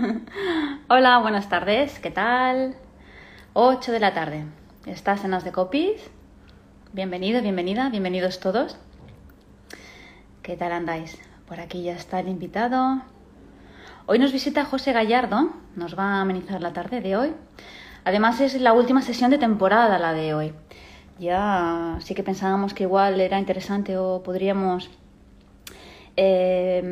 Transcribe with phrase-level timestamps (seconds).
[0.88, 2.76] Hola, buenas tardes, ¿qué tal?
[3.52, 4.44] 8 de la tarde.
[4.86, 6.10] ¿Estás en las de copies?
[6.92, 8.78] Bienvenido, bienvenida, bienvenidos todos.
[10.42, 11.18] ¿Qué tal andáis?
[11.46, 13.02] Por aquí ya está el invitado.
[14.06, 17.34] Hoy nos visita José Gallardo, nos va a amenizar la tarde de hoy.
[18.04, 20.54] Además es la última sesión de temporada la de hoy.
[21.18, 24.90] Ya sí que pensábamos que igual era interesante o podríamos
[26.16, 26.82] eh,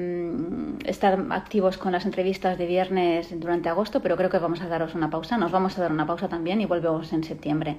[0.85, 4.95] estar activos con las entrevistas de viernes durante agosto, pero creo que vamos a daros
[4.95, 5.37] una pausa.
[5.37, 7.77] Nos vamos a dar una pausa también y volvemos en septiembre.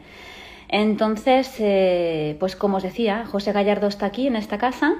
[0.67, 4.95] Entonces, eh, pues como os decía, José Gallardo está aquí en esta casa.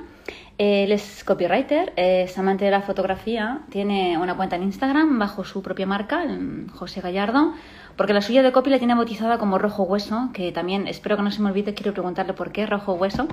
[0.57, 5.62] Él es copywriter, es amante de la fotografía, tiene una cuenta en Instagram bajo su
[5.62, 6.26] propia marca,
[6.73, 7.53] José Gallardo,
[7.95, 11.23] porque la suya de copy la tiene bautizada como Rojo Hueso, que también espero que
[11.23, 13.27] no se me olvide, quiero preguntarle por qué Rojo Hueso.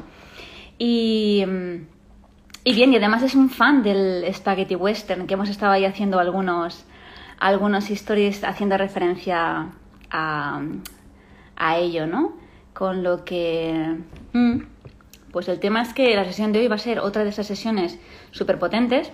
[0.79, 1.45] Y,
[2.67, 6.19] y bien, y además es un fan del Spaghetti Western, que hemos estado ahí haciendo
[6.19, 6.85] algunos,
[7.39, 9.69] algunos stories haciendo referencia
[10.11, 10.61] a,
[11.55, 12.33] a ello, ¿no?
[12.75, 13.99] Con lo que...
[14.33, 14.63] Mm,
[15.31, 17.47] pues el tema es que la sesión de hoy va a ser otra de esas
[17.47, 18.01] sesiones
[18.33, 19.13] súper potentes,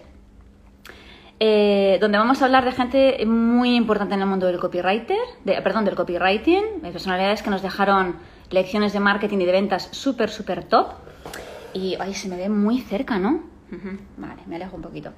[1.39, 5.61] eh, donde vamos a hablar de gente muy importante en el mundo del copywriter, de,
[5.61, 8.17] perdón, del copywriting, de personalidades que nos dejaron
[8.49, 10.95] lecciones de marketing y de ventas súper, súper top.
[11.75, 13.43] Y ay, se me ve muy cerca, ¿no?
[14.19, 15.13] Vale, me alejo un poquito.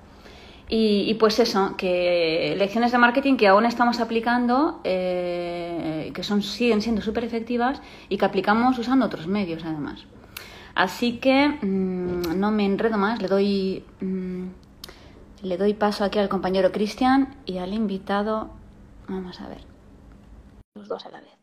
[0.69, 6.81] Y, pues eso, que lecciones de marketing que aún estamos aplicando, eh, que son, siguen
[6.81, 10.07] siendo súper efectivas y que aplicamos usando otros medios además.
[10.75, 14.47] Así que mm, no me enredo más, le doy, mm,
[15.43, 18.51] le doy paso aquí al compañero Cristian y al invitado.
[19.07, 19.61] Vamos a ver.
[20.75, 21.35] Los dos a la vez.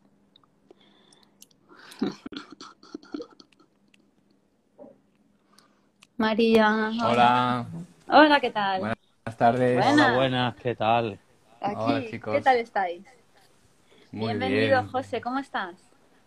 [6.22, 6.92] María.
[7.04, 7.66] Hola.
[8.06, 8.78] Hola, ¿qué tal?
[8.78, 9.74] Buenas tardes.
[9.74, 9.94] Buenas.
[9.94, 11.18] Hola, buenas, ¿qué tal?
[11.60, 11.76] Aquí.
[11.80, 12.36] Hola, chicos.
[12.36, 13.02] ¿Qué tal estáis?
[14.12, 14.88] Muy Bienvenido, bien.
[14.92, 15.74] José, ¿cómo estás?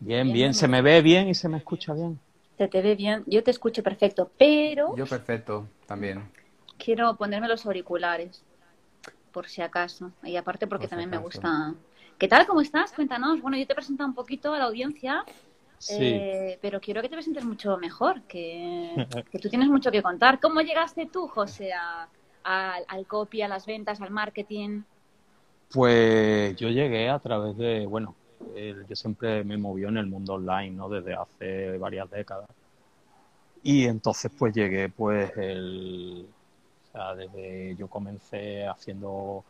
[0.01, 2.19] Bien, bien, se me ve bien y se me escucha bien.
[2.57, 6.29] Se te ve bien, yo te escucho perfecto, pero Yo perfecto, también.
[6.77, 8.43] quiero ponerme los auriculares,
[9.31, 10.11] por si acaso.
[10.23, 11.73] Y aparte porque Por si también me gusta.
[12.17, 12.45] ¿Qué tal?
[12.45, 12.91] ¿Cómo estás?
[12.91, 13.41] Cuéntanos.
[13.41, 15.23] Bueno, yo te he presentado un poquito a la audiencia,
[15.85, 16.03] Sí.
[16.13, 18.95] eh, pero quiero que te presentes mucho mejor, que,
[19.31, 20.39] que tú tienes mucho que contar.
[20.39, 22.09] ¿Cómo llegaste tú, José, a-
[22.43, 24.83] a- al copy, a las ventas, al marketing?
[25.71, 28.15] Pues yo llegué a través de, bueno,
[28.87, 30.89] yo siempre me movió en el mundo online, ¿no?
[30.89, 32.47] Desde hace varias décadas.
[33.63, 36.27] Y entonces pues llegué pues el,
[36.89, 39.43] o sea, desde yo comencé haciendo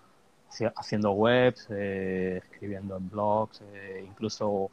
[0.50, 4.72] haci- haciendo webs, eh, escribiendo en blogs, eh, incluso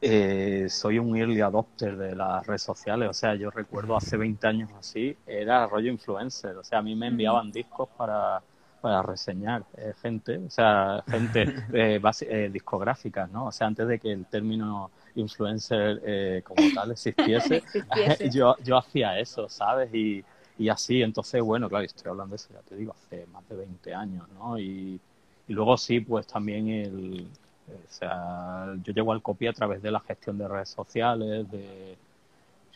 [0.00, 4.46] eh, soy un early adopter de las redes sociales, o sea, yo recuerdo hace 20
[4.46, 8.42] años así, era rollo influencer, o sea, a mí me enviaban discos para,
[8.80, 13.46] para reseñar eh, gente, o sea, gente eh, basi- eh, discográfica, ¿no?
[13.46, 17.62] O sea, antes de que el término influencer eh, como tal existiese,
[17.94, 18.30] Existiese.
[18.32, 19.92] yo, yo hacía eso, ¿sabes?
[19.94, 20.24] Y,
[20.58, 23.56] y así, entonces, bueno, claro, estoy hablando de eso, ya te digo, hace más de
[23.56, 24.58] 20 años, ¿no?
[24.58, 25.00] Y,
[25.48, 27.28] y luego sí, pues también el,
[27.74, 31.98] o sea, yo llego al copy a través de la gestión de redes sociales, de,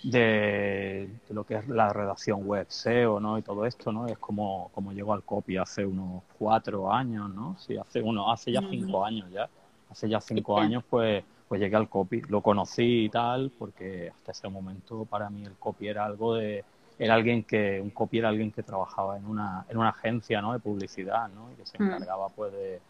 [0.03, 3.39] de, de lo que es la redacción web SEO, ¿no?
[3.39, 4.07] Y todo esto, ¿no?
[4.09, 7.57] Es como, como llego al copy hace unos cuatro años, ¿no?
[7.59, 9.49] Sí, hace uno, hace ya cinco años ya.
[9.91, 12.23] Hace ya cinco años, pues, pues llegué al copy.
[12.29, 16.65] Lo conocí y tal, porque hasta ese momento para mí el copy era algo de,
[16.99, 20.53] era alguien que, un copy era alguien que trabajaba en una, en una agencia, ¿no?
[20.53, 21.51] De publicidad, ¿no?
[21.53, 21.83] Y que se Mm.
[21.83, 22.81] encargaba, pues, de,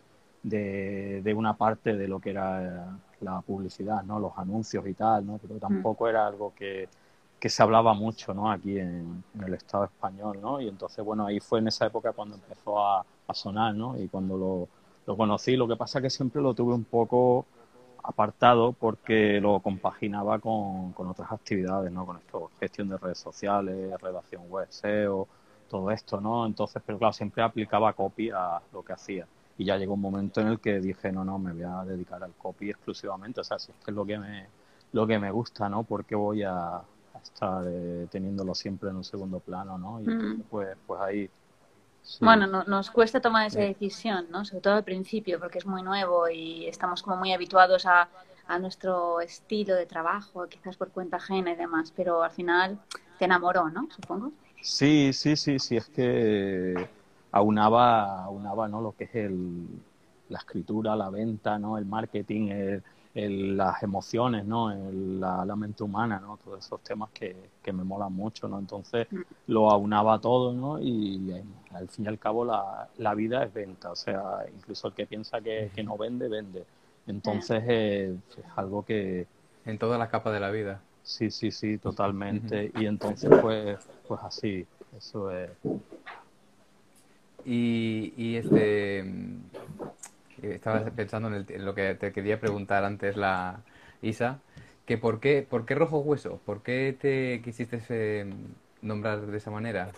[0.44, 4.20] de, de una parte de lo que era la publicidad, ¿no?
[4.20, 5.38] Los anuncios y tal, ¿no?
[5.40, 6.90] Pero tampoco era algo que,
[7.40, 8.50] que se hablaba mucho, ¿no?
[8.52, 10.60] Aquí en, en el Estado español, ¿no?
[10.60, 13.98] Y entonces, bueno, ahí fue en esa época cuando empezó a, a sonar, ¿no?
[13.98, 14.70] Y cuando lo,
[15.06, 17.48] lo conocí, lo que pasa que siempre lo tuve un poco
[18.02, 22.06] apartado porque lo compaginaba con, con otras actividades, ¿no?
[22.06, 25.28] Con esto, gestión de redes sociales, redacción web, SEO,
[25.68, 26.46] todo esto, ¿no?
[26.46, 29.28] Entonces, pero claro, siempre aplicaba copy a lo que hacía.
[29.58, 32.22] Y ya llegó un momento en el que dije, no, no, me voy a dedicar
[32.24, 34.48] al copy exclusivamente, o sea, si es que es lo que me,
[34.92, 35.84] lo que me gusta, ¿no?
[35.84, 36.84] Porque voy a, a
[37.22, 40.00] estar eh, teniéndolo siempre en un segundo plano, ¿no?
[40.02, 40.42] Y Mm.
[40.50, 41.30] pues, pues ahí.
[42.02, 42.24] sí.
[42.24, 44.44] Bueno, no- nos cuesta tomar esa decisión, ¿no?
[44.44, 48.08] Sobre todo al principio, porque es muy nuevo y estamos como muy habituados a,
[48.46, 52.78] a nuestro estilo de trabajo, quizás por cuenta ajena y demás, pero al final
[53.18, 53.88] te enamoró, ¿no?
[53.90, 54.32] Supongo.
[54.60, 56.88] Sí, sí, sí, sí, es que
[57.34, 58.80] aunaba, aunaba, ¿no?
[58.80, 59.66] Lo que es el,
[60.28, 61.76] la escritura, la venta, ¿no?
[61.76, 62.48] El marketing,
[63.14, 64.72] el, las emociones, ¿no?
[64.72, 66.36] la, mente humana, ¿no?
[66.36, 68.58] Todos esos temas que, que me molan mucho, ¿no?
[68.58, 69.20] Entonces mm.
[69.48, 70.80] lo aunaba todo, ¿no?
[70.80, 71.32] Y,
[71.72, 75.06] al fin y al cabo la, la, vida es venta, o sea, incluso el que
[75.06, 76.64] piensa que, que no vende, vende.
[77.08, 79.26] Entonces es algo que...
[79.64, 80.80] En todas las capas de la vida.
[81.02, 82.70] Sí, sí, sí, totalmente.
[82.76, 84.66] Y entonces pues, pues así,
[84.96, 85.50] eso es...
[87.44, 89.04] Y, y este
[90.42, 93.60] estaba pensando en, lo que te quería preguntar antes la
[94.02, 94.40] Isa,
[94.86, 98.32] que por qué, por qué rojo hueso, por qué te quisiste eh,
[98.82, 99.90] nombrar de esa manera.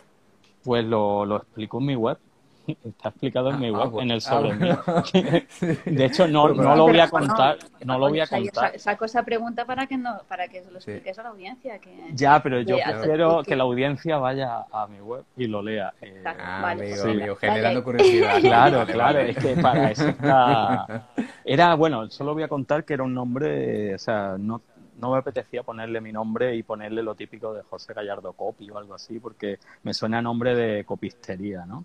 [0.64, 2.19] Pues lo, lo explico en mi web.
[2.84, 5.02] Está explicado en mi ah, web, en el sobre ah,
[5.84, 7.58] De hecho, no, no lo voy a contar.
[7.84, 8.78] No, lo voy a contar.
[8.78, 11.78] Saco esa pregunta para que no, para que lo expliques a la audiencia.
[11.78, 15.92] Que, ya, pero yo prefiero que la audiencia vaya a mi web y lo lea.
[16.00, 18.36] Eh, ah, amigo, generando curiosidad.
[18.46, 21.08] Claro, claro, es que para eso está...
[21.44, 24.60] Era, bueno, solo voy a contar que era un nombre, o sea, no
[24.98, 28.78] no me apetecía ponerle mi nombre y ponerle lo típico de José Gallardo Copi o
[28.78, 31.84] algo así, porque me suena a nombre de copistería, ¿no?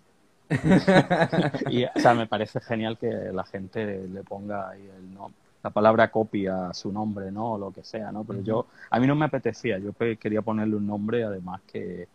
[1.69, 5.31] y, o sea, me parece genial que la gente le ponga ahí el no,
[5.63, 7.53] la palabra copia a su nombre, ¿no?
[7.53, 8.23] O lo que sea, ¿no?
[8.23, 12.07] Pero yo, a mí no me apetecía, yo quería ponerle un nombre además que,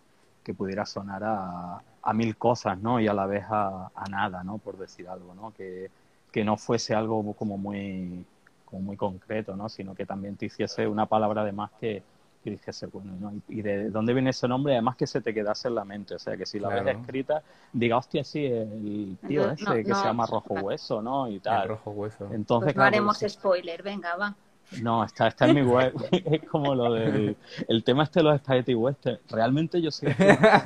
[0.43, 3.01] que pudiera sonar a, a, mil cosas, ¿no?
[3.01, 4.59] Y a la vez a, a, nada, ¿no?
[4.59, 5.53] Por decir algo, ¿no?
[5.57, 5.91] Que,
[6.33, 8.25] que no fuese algo como muy,
[8.65, 9.69] como muy concreto, ¿no?
[9.69, 12.03] Sino que también te hiciese una palabra además que,
[12.51, 13.33] y dijese, bueno, ¿no?
[13.49, 14.75] ¿Y de dónde viene ese nombre?
[14.75, 17.43] Además que se te quedase en la mente, o sea, que si la ves escrita,
[17.73, 21.29] diga, hostia, sí, el tío ese que se llama Rojo Hueso, ¿no?
[21.29, 21.69] Y tal.
[21.69, 22.29] rojo Hueso.
[22.33, 24.35] Entonces, pues no haremos spoiler, venga, va.
[24.83, 25.95] No, está, está en mi web.
[26.11, 27.37] es como lo del
[27.69, 29.19] el tema este de los spaghetti western.
[29.29, 30.15] Realmente yo soy,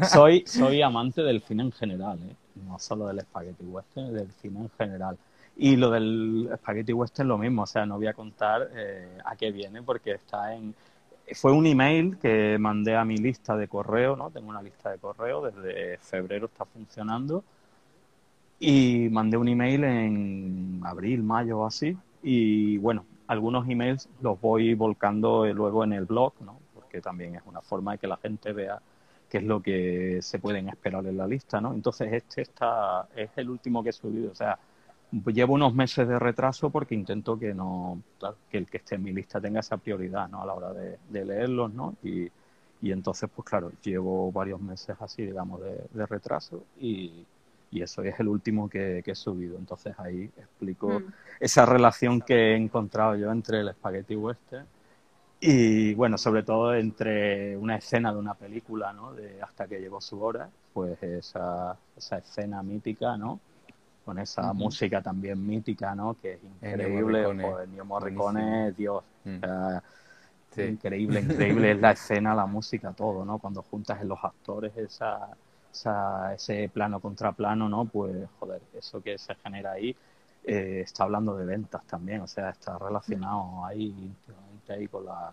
[0.09, 2.35] soy, soy amante del cine en general, ¿eh?
[2.67, 5.19] no solo del spaghetti western, del cine en general.
[5.56, 9.37] Y lo del spaghetti western lo mismo, o sea, no voy a contar eh, a
[9.37, 10.75] qué viene porque está en,
[11.35, 14.31] fue un email que mandé a mi lista de correo, ¿no?
[14.31, 17.44] Tengo una lista de correo, desde febrero está funcionando.
[18.59, 21.97] Y mandé un email en abril, mayo o así.
[22.23, 26.59] Y bueno, algunos emails los voy volcando luego en el blog, ¿no?
[26.75, 28.81] Porque también es una forma de que la gente vea
[29.29, 31.73] qué es lo que se pueden esperar en la lista, ¿no?
[31.73, 34.33] Entonces este está, es el último que he subido.
[34.33, 34.59] O sea,
[35.27, 38.01] llevo unos meses de retraso porque intento que no
[38.51, 40.43] que el que esté en mi lista tenga esa prioridad ¿no?
[40.43, 41.97] a la hora de, leerlos ¿no?
[42.03, 42.29] y,
[42.83, 47.25] y, entonces pues claro llevo varios meses así digamos de, retraso y,
[47.71, 51.12] y, eso es el último que, he subido entonces ahí explico mm.
[51.41, 54.67] esa relación que he encontrado yo entre el spaghetti western
[55.41, 59.12] y bueno sobre todo entre una escena de una película ¿no?
[59.12, 63.41] de hasta que llegó su hora pues esa, esa escena mítica no
[64.05, 66.17] con esa música también mítica, ¿no?
[66.20, 67.29] Que es increíble.
[67.64, 69.05] Ennio Morricone, Dios.
[69.25, 69.41] Mm.
[70.56, 73.38] Increíble, increíble es la escena, la música, todo, ¿no?
[73.38, 75.29] Cuando juntas en los actores esa,
[75.73, 77.85] esa, ese plano contra plano, ¿no?
[77.85, 79.94] Pues, joder, eso que se genera ahí
[80.44, 85.32] eh, está hablando de ventas también, o sea, está relacionado ahí íntimamente ahí con la,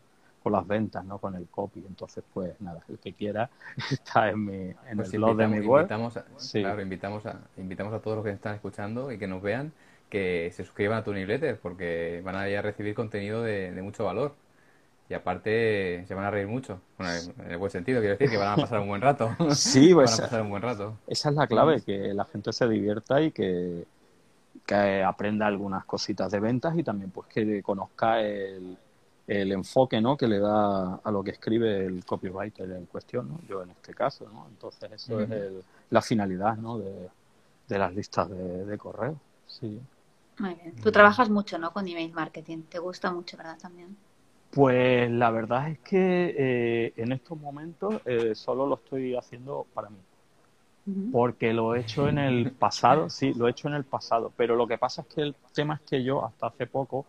[0.52, 1.18] las ventas, ¿no?
[1.20, 1.84] Con el copy.
[1.88, 3.50] Entonces, pues nada, el que quiera
[3.92, 5.82] está en, mi, en pues el blog de mi web.
[5.82, 9.42] Invitamos a, Claro, invitamos a, invitamos a todos los que están escuchando y que nos
[9.42, 9.72] vean
[10.10, 14.06] que se suscriban a tu newsletter porque van a, ir a recibir contenido de, mucho
[14.06, 14.34] valor.
[15.10, 18.52] Y aparte se van a reír mucho, en el buen sentido, quiero decir que van
[18.52, 19.34] a pasar un buen rato.
[19.56, 20.98] Sí, pues van a pasar un buen rato.
[21.08, 23.86] Esa es la clave, que la gente se divierta y que,
[24.66, 28.78] que aprenda algunas cositas de ventas y también pues que conozca el,
[29.28, 30.16] el enfoque ¿no?
[30.16, 33.40] que le da a lo que escribe el copywriter en cuestión, ¿no?
[33.48, 34.28] yo en este caso.
[34.32, 34.48] ¿no?
[34.50, 35.30] Entonces, eso es
[35.90, 36.80] la finalidad ¿no?
[36.80, 37.10] de,
[37.68, 39.20] las listas de, correo.
[39.46, 39.80] Sí.
[40.40, 40.76] Muy bien.
[40.82, 41.72] Tú trabajas mucho ¿no?
[41.74, 42.64] con email marketing.
[42.70, 43.58] ¿Te gusta mucho, verdad?
[43.62, 43.98] También.
[44.52, 49.90] Pues la verdad es que eh, en estos momentos eh, solo lo estoy haciendo para
[49.90, 49.98] mí.
[51.12, 54.32] Porque lo he hecho en el pasado, sí, lo he hecho en el pasado.
[54.38, 57.06] Pero lo que pasa es que el tema es que yo hasta hace poco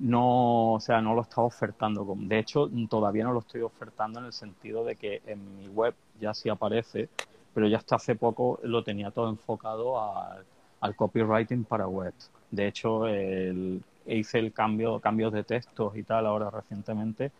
[0.00, 2.06] no, o sea, no lo estaba ofertando.
[2.16, 5.94] De hecho, todavía no lo estoy ofertando en el sentido de que en mi web
[6.20, 7.08] ya sí aparece,
[7.54, 12.14] pero ya hasta hace poco lo tenía todo enfocado al, copywriting para web.
[12.50, 13.06] De hecho,
[14.06, 17.30] hice el cambio, cambios de textos y tal ahora recientemente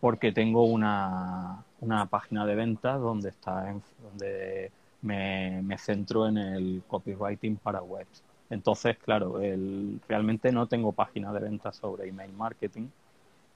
[0.00, 4.70] porque tengo una, una página de ventas donde está donde
[5.02, 8.06] me, me centro en el copywriting para web.
[8.54, 12.86] Entonces, claro, el, realmente no tengo página de venta sobre email marketing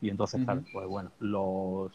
[0.00, 1.92] y entonces, claro, pues bueno, los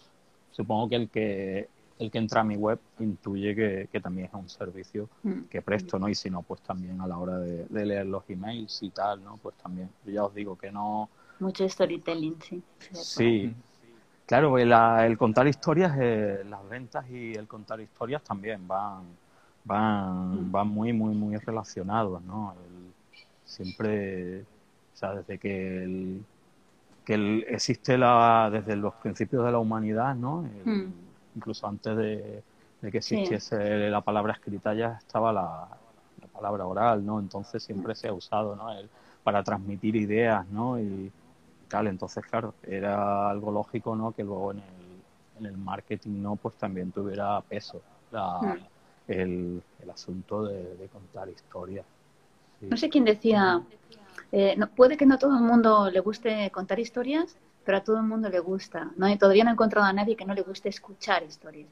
[0.51, 1.69] supongo que el que
[1.99, 5.43] el que entra a mi web intuye que, también es un servicio mm.
[5.43, 6.09] que presto, ¿no?
[6.09, 9.37] Y si no, pues también a la hora de, leer los emails y tal, ¿no?
[9.37, 12.63] Pues también, yo ya os digo que no, mucho storytelling, sí.
[12.93, 13.53] Sí,
[14.25, 19.03] claro, el, el contar historias, eh, las ventas y el contar historias también van,
[19.63, 20.51] van, mm.
[20.51, 22.55] van muy, muy, muy relacionados, ¿no?
[23.53, 26.25] Siempre, o sea, desde que el,
[27.05, 30.43] que existe la, desde los principios de la humanidad, ¿no?
[30.65, 30.91] Mm.
[31.35, 32.43] Incluso antes de,
[32.81, 35.67] que existiese la palabra escrita ya estaba la,
[36.31, 37.19] palabra oral, ¿no?
[37.19, 38.71] Entonces siempre se ha usado, ¿no?
[38.71, 38.89] El,
[39.23, 40.79] para transmitir ideas, ¿no?
[40.79, 41.11] Y
[41.67, 44.11] tal, entonces claro, era algo lógico, ¿no?
[44.13, 46.35] Que luego en el, en el marketing, ¿no?
[46.35, 47.81] Pues también tuviera peso
[48.11, 48.45] mm.
[49.07, 51.85] el, el, asunto de, contar historias.
[52.69, 53.61] No sé quién decía,
[54.31, 57.83] eh, no, puede que no a todo el mundo le guste contar historias, pero a
[57.83, 58.91] todo el mundo le gusta.
[58.97, 59.09] ¿no?
[59.09, 61.69] Y todavía no he encontrado a nadie que no le guste escuchar historias.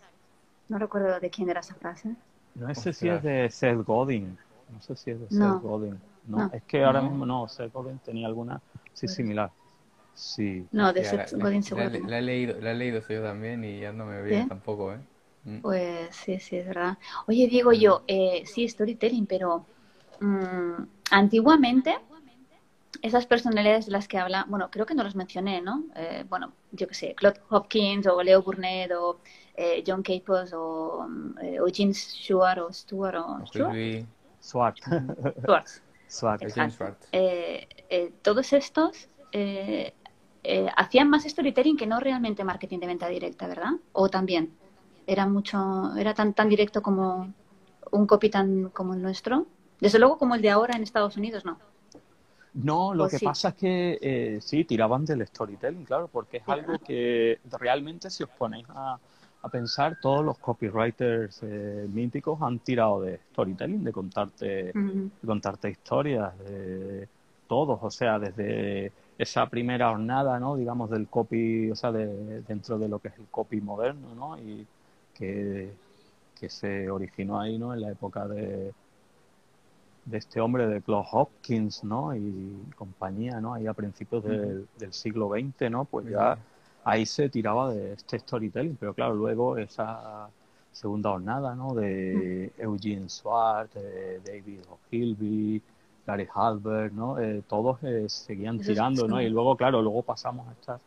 [0.69, 2.15] No recuerdo de quién era esa frase.
[2.55, 4.37] No sé si es de Seth Godin.
[4.71, 5.99] No sé si es de Seth Godin.
[6.27, 8.61] No, es que ahora mismo no, Seth Godin tenía alguna
[8.93, 9.51] sí pues similar.
[10.13, 10.67] Sí.
[10.71, 11.89] No, de Seth Godin seguro.
[12.07, 14.99] La, he leído, la he leído yo también y ya no me veo tampoco, ¿eh?
[15.43, 15.61] Mm.
[15.61, 16.97] Pues sí, sí, es verdad.
[17.27, 19.65] Oye, digo yo, eh, sí, storytelling, pero
[20.21, 21.97] mm, antiguamente
[23.01, 25.85] esas personalidades de las que habla, bueno, creo que no los mencioné, ¿no?
[25.95, 29.19] Eh, bueno, yo qué sé, Claude Hopkins o Leo Burnett o
[29.55, 31.07] eh, John Capos o,
[31.41, 34.05] eh, o James Stewart o Stewart o Stewart.
[34.39, 34.77] Swart.
[36.09, 36.41] Swart.
[38.21, 39.07] todos estos
[40.75, 43.73] hacían más storytelling que no realmente marketing de venta directa, ¿verdad?
[43.93, 44.51] O también
[45.07, 47.33] era mucho, era tan tan directo como
[47.91, 49.45] un copy tan como el nuestro.
[49.81, 51.57] Desde luego como el de ahora en Estados Unidos, no.
[52.53, 56.77] No, lo que pasa es que eh, sí, tiraban del storytelling, claro, porque es algo
[56.79, 58.99] que realmente si os ponéis a,
[59.51, 64.73] pensar, todos los copywriters eh, míticos han tirado de storytelling, de contarte,
[65.25, 67.07] contarte historias, de
[67.47, 70.57] todos, o sea, desde esa primera jornada, ¿no?
[70.57, 74.37] Digamos, del copy, o sea, de, dentro de lo que es el copy moderno, ¿no?
[74.37, 74.67] Y
[75.15, 75.71] que,
[76.39, 77.73] que se originó ahí, ¿no?
[77.73, 78.73] En la época de,
[80.05, 82.15] de este hombre de Claude Hopkins, ¿no?
[82.15, 83.53] Y compañía, ¿no?
[83.53, 85.85] Ahí a principios del, siglo XX, ¿no?
[85.85, 86.37] Pues ya
[86.83, 90.29] ahí se tiraba de este storytelling, pero claro, luego esa
[90.71, 91.73] segunda jornada, ¿no?
[91.73, 95.61] De Eugene Swart, de David O'Hilby,
[96.05, 97.19] Gary Halbert, ¿no?
[97.19, 99.21] Eh, todos eh, seguían tirando, ¿no?
[99.21, 100.81] Y luego, claro, luego pasamos a estas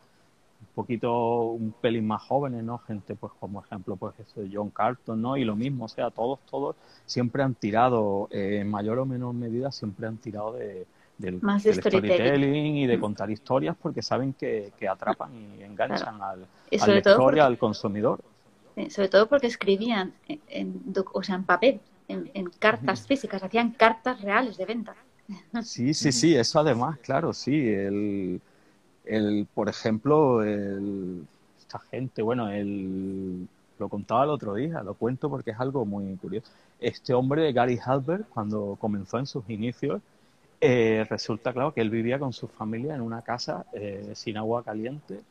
[0.75, 2.77] poquito, un pelín más jóvenes, ¿no?
[2.79, 5.37] Gente, pues como ejemplo, pues eso de John Carlton, ¿no?
[5.37, 9.33] Y lo mismo, o sea, todos, todos siempre han tirado, eh, en mayor o menor
[9.33, 10.85] medida, siempre han tirado de,
[11.17, 12.75] del, storytelling.
[12.77, 13.01] y de mm.
[13.01, 18.19] contar historias porque saben que, atrapan y enganchan al, lector y al consumidor.
[18.89, 24.21] sobre todo porque escribían en, o sea, en papel, en, en cartas físicas, hacían cartas
[24.21, 24.95] reales de venta.
[25.63, 28.41] Sí, sí, sí, eso además, claro, sí, el
[29.05, 31.25] el, por ejemplo, el,
[31.59, 33.47] esta gente, bueno, el,
[33.79, 36.51] lo contaba el otro día, lo cuento porque es algo muy curioso.
[36.79, 40.01] Este hombre, Gary Halbert, cuando comenzó en sus inicios,
[40.61, 44.63] eh, resulta claro que él vivía con su familia en una casa eh, sin agua
[44.63, 45.21] caliente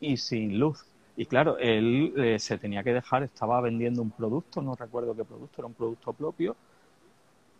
[0.00, 0.84] y sin luz.
[1.16, 5.24] Y claro, él eh, se tenía que dejar, estaba vendiendo un producto, no recuerdo qué
[5.24, 6.56] producto, era un producto propio,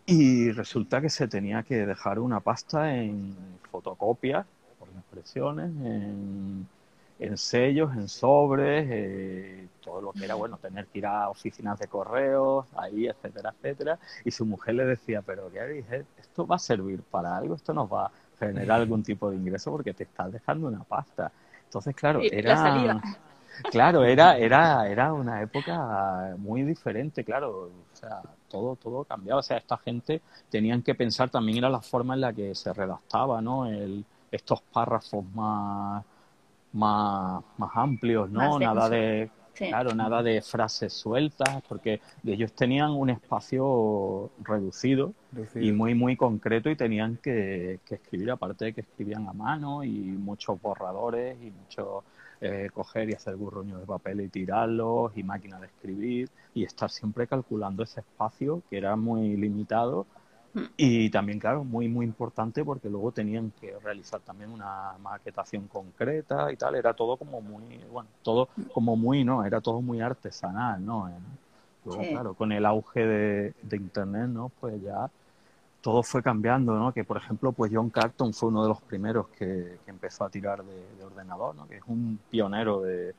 [0.06, 3.36] y resulta que se tenía que dejar una pasta en
[3.70, 4.46] fotocopias
[5.18, 6.66] impresiones, en,
[7.18, 11.78] en sellos, en sobres, eh, todo lo que era, bueno, tener que ir a oficinas
[11.78, 13.98] de correos, ahí, etcétera, etcétera.
[14.24, 15.84] Y su mujer le decía, pero Gary,
[16.18, 19.70] esto va a servir para algo, esto nos va a generar algún tipo de ingreso
[19.70, 21.32] porque te estás dejando una pasta.
[21.64, 23.00] Entonces, claro, era...
[23.70, 29.42] Claro, era, era, era una época muy diferente, claro, o sea, todo, todo cambiaba, o
[29.42, 33.40] sea, esta gente tenían que pensar también era la forma en la que se redactaba,
[33.40, 33.66] ¿no?
[33.66, 36.04] El, estos párrafos más,
[36.72, 38.58] más, más amplios, ¿no?
[38.58, 45.12] nada de, claro, nada de frases sueltas, porque ellos tenían un espacio reducido,
[45.54, 49.90] y muy, muy concreto y tenían que, escribir, aparte de que escribían a mano y
[49.90, 52.04] muchos borradores y mucho
[52.40, 56.90] eh, coger y hacer burroños de papel y tirarlos y máquina de escribir y estar
[56.90, 60.06] siempre calculando ese espacio que era muy limitado
[60.76, 66.50] y también, claro, muy, muy importante porque luego tenían que realizar también una maquetación concreta
[66.52, 66.74] y tal.
[66.74, 69.44] Era todo como muy, bueno, todo como muy, ¿no?
[69.44, 71.10] Era todo muy artesanal, ¿no?
[71.84, 74.50] Luego, claro, con el auge de, Internet, ¿no?
[74.60, 75.10] Pues ya
[75.80, 76.92] todo fue cambiando, ¿no?
[76.92, 80.64] Que, por ejemplo, pues John Carton fue uno de los primeros que, empezó a tirar
[80.64, 81.68] de, ordenador, ¿no?
[81.68, 83.14] Que es un pionero de,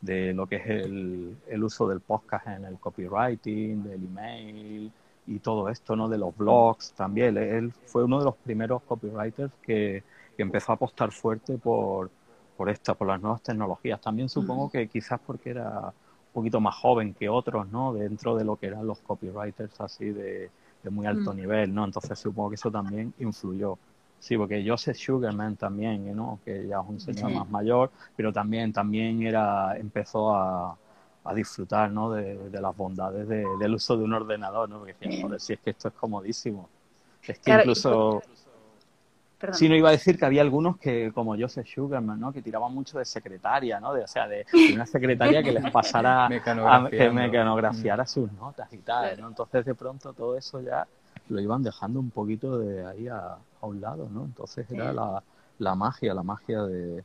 [0.00, 4.92] de lo que es el, el uso del podcast en el copywriting, del email,
[5.28, 6.08] y todo esto, ¿no?
[6.08, 7.36] De los blogs también.
[7.36, 10.02] Él fue uno de los primeros copywriters que,
[10.38, 12.10] empezó a apostar fuerte por,
[12.56, 14.00] por esta, por las nuevas tecnologías.
[14.00, 17.92] También supongo que quizás porque era un poquito más joven que otros, ¿no?
[17.92, 20.48] Dentro de lo que eran los copywriters así de,
[20.82, 21.84] de muy alto nivel, ¿no?
[21.84, 23.78] Entonces supongo que eso también influyó.
[24.20, 26.40] Sí, porque Joseph Sugarman también, ¿no?
[26.44, 30.76] Que ya es un señor más mayor, pero también, también era, empezó a,
[31.24, 32.12] a disfrutar, ¿no?
[32.12, 34.78] De, de las bondades de, del uso de un ordenador, ¿no?
[34.78, 36.68] Porque decía, joder, si es que esto es comodísimo.
[37.22, 38.22] Es que incluso...
[39.52, 42.32] Sí, no iba a decir que había algunos que, como Joseph Sugarman, ¿no?
[42.32, 43.94] Que tiraban mucho de secretaria, ¿no?
[43.94, 44.44] De, o sea, de,
[44.74, 49.28] una secretaria que les pasara a que mecanografiara sus notas y tal, ¿no?
[49.28, 50.88] Entonces, de pronto, todo eso ya
[51.28, 54.24] lo iban dejando un poquito de ahí a, a un lado, ¿no?
[54.24, 55.22] Entonces era la,
[55.58, 57.04] la magia, la magia de,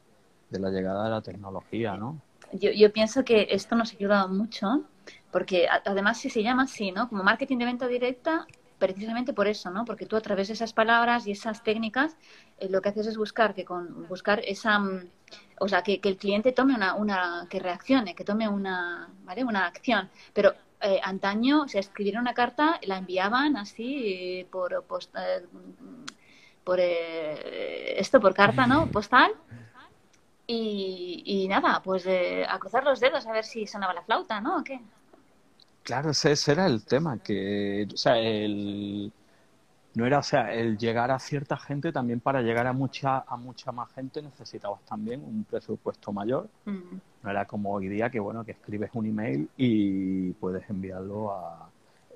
[0.50, 2.18] de, la llegada de la tecnología, ¿no?
[2.54, 4.84] Yo, yo pienso que esto nos ha ayudado mucho,
[5.32, 7.10] porque además si se llama así, ¿no?
[7.10, 8.46] Como marketing de venta directa,
[8.80, 9.86] precisamente por eso, ¿no?
[9.86, 12.18] Porque tú a través de esas palabras y esas técnicas
[12.60, 15.10] eh, lo que haces es buscar que con buscar esa mm,
[15.60, 19.44] o sea, que, que el cliente tome una, una que reaccione, que tome una, ¿vale?
[19.44, 25.16] Una acción, pero eh, antaño se escribiera una carta, la enviaban así eh, por post,
[25.16, 25.46] eh,
[26.64, 28.88] por eh, esto por carta, ¿no?
[28.88, 29.32] Postal.
[30.46, 34.42] Y, y nada, pues eh, a cruzar los dedos a ver si sonaba la flauta,
[34.42, 34.58] ¿no?
[34.58, 34.82] ¿O qué?
[35.84, 39.12] Claro, ese, ese era el tema, que, o sea, el,
[39.96, 43.38] no era, o sea, el llegar a cierta gente también para llegar a mucha, a
[43.38, 46.50] mucha más gente necesitabas también un presupuesto mayor.
[46.66, 46.96] Mm.
[47.22, 51.70] No era como hoy día que, bueno, que escribes un email y puedes enviarlo a,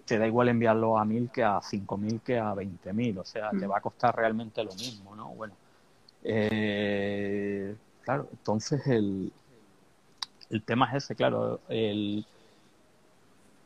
[0.05, 3.25] te da igual enviarlo a mil que a cinco mil que a veinte mil, o
[3.25, 3.71] sea, te mm.
[3.71, 5.29] va a costar realmente lo mismo, ¿no?
[5.29, 5.53] Bueno,
[6.23, 7.75] eh,
[8.07, 9.33] claro, entonces el,
[10.49, 12.25] el tema es ese, claro, el,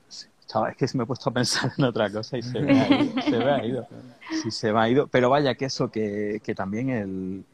[0.10, 3.02] es que se me he puesto a pensar en otra cosa y se me ha
[3.04, 3.88] ido, se me ha ido.
[4.50, 5.08] Se me ha ido.
[5.08, 7.46] Pero vaya que eso, que, que también el,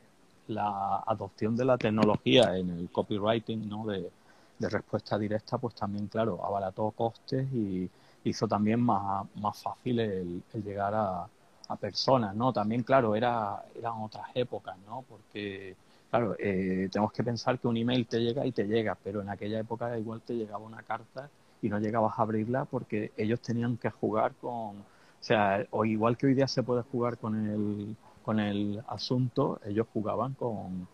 [0.47, 3.85] la adopción de la tecnología en el copywriting, ¿no?
[3.85, 4.09] De,
[4.57, 7.89] de respuesta directa, pues también, claro, abarató costes y,
[8.23, 11.27] hizo también más, más fácil el, llegar a,
[11.67, 12.53] a, personas, ¿no?
[12.53, 15.03] También, claro, era, eran otras épocas, ¿no?
[15.07, 15.75] Porque,
[16.09, 19.29] claro, eh, tenemos que pensar que un email te llega y te llega, pero en
[19.29, 21.29] aquella época igual te llegaba una carta
[21.61, 24.75] y no llegabas a abrirla porque ellos tenían que jugar con, o
[25.19, 29.87] sea, o igual que hoy día se puede jugar con el, con el asunto, ellos
[29.93, 30.87] jugaban con,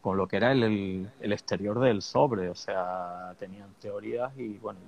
[0.00, 4.80] con lo que era el, el, exterior del sobre, o sea, tenían teorías y, bueno,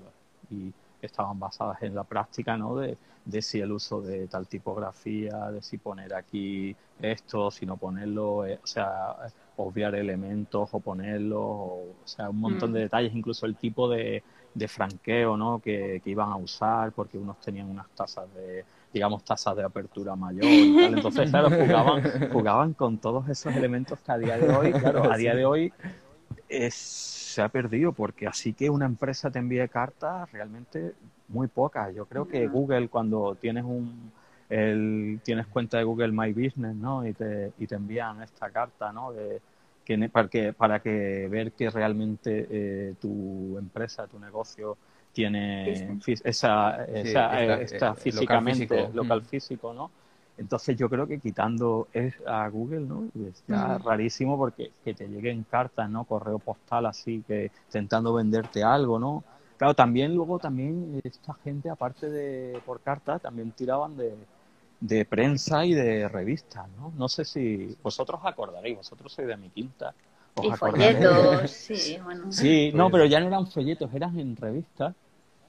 [0.51, 0.73] y
[1.07, 2.77] estaban basadas en la práctica, ¿no?
[2.77, 7.77] De, de si el uso de tal tipografía, de si poner aquí esto, si no
[7.77, 9.17] ponerlo, eh, o sea,
[9.57, 12.75] obviar elementos o ponerlo, o, sea, un montón mm.
[12.75, 14.23] de detalles, incluso el tipo de,
[14.55, 15.61] de franqueo, ¿no?
[15.61, 20.17] Que, que, iban a usar, porque unos tenían unas tasas de, digamos, tasas de apertura
[20.17, 20.95] mayor y tal.
[20.95, 25.17] Entonces, claro, jugaban, jugaban con todos esos elementos que a día de hoy, claro, a
[25.17, 25.73] día de hoy
[26.53, 30.93] es se ha perdido porque así que una empresa te envíe cartas, realmente
[31.29, 31.95] muy pocas.
[31.95, 34.13] Yo creo que Google cuando tienes un
[34.51, 37.07] el, tienes cuenta de Google My Business, ¿no?
[37.07, 39.13] Y te, y te envían esta carta, ¿no?
[39.13, 39.41] De,
[39.83, 44.77] que, para que para que ver que realmente eh, tu empresa, tu negocio
[45.13, 49.91] tiene esa, esa eh, está, físicamente local físico, ¿no?
[50.43, 53.05] Entonces yo creo que quitando es a Google, ¿no?
[53.29, 56.05] Es ya rarísimo porque que te lleguen cartas, ¿no?
[56.05, 59.25] Correo postal así que intentando venderte algo, ¿no?
[59.57, 64.15] Claro, también luego también esta gente, aparte de por carta, también tiraban de,
[64.81, 66.93] de prensa y de revistas, ¿no?
[66.97, 69.95] No sé si vosotros acordaréis, vosotros sois de mi quinta.
[70.43, 72.33] y folletos, sí, bueno.
[72.33, 74.95] Sí, no, pero ya no eran folletos, eran en revistas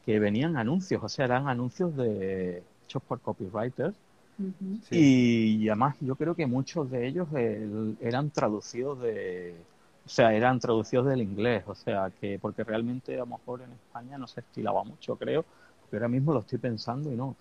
[0.06, 3.96] que venían anuncios, o sea, eran anuncios de hechos por copywriters
[4.90, 7.28] y, además yo creo que muchos de ellos
[8.00, 9.66] eran traducidos de,
[10.06, 13.72] o sea, eran traducidos del inglés, o sea, que porque realmente a lo mejor en
[13.74, 15.46] España no se estilaba mucho, creo,
[15.90, 17.36] pero ahora mismo lo estoy pensando y no.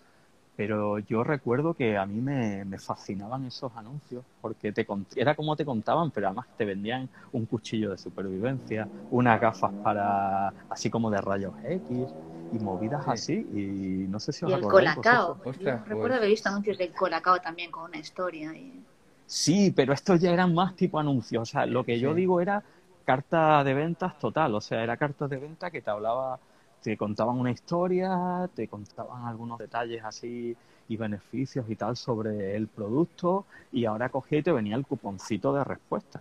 [0.57, 5.57] Pero yo recuerdo que a mí me, me fascinaban esos anuncios, porque te, era como
[5.57, 11.11] te contaban, pero además te vendían un cuchillo de supervivencia, unas gafas para, así como
[11.11, 12.14] de rayos X,
[12.52, 15.38] y movidas así y no sé si os y el colacao.
[15.44, 16.12] recuerdo pues.
[16.12, 18.82] haber visto anuncios del colacao también con una historia y...
[19.26, 22.62] sí pero estos ya eran más tipo anuncios o sea lo que yo digo era
[23.02, 24.54] carta de ventas total.
[24.54, 26.38] O sea era carta de venta que te hablaba
[26.82, 30.56] te contaban una historia te contaban algunos detalles así
[30.88, 35.52] y beneficios y tal sobre el producto y ahora cogía y te venía el cuponcito
[35.54, 36.20] de respuesta.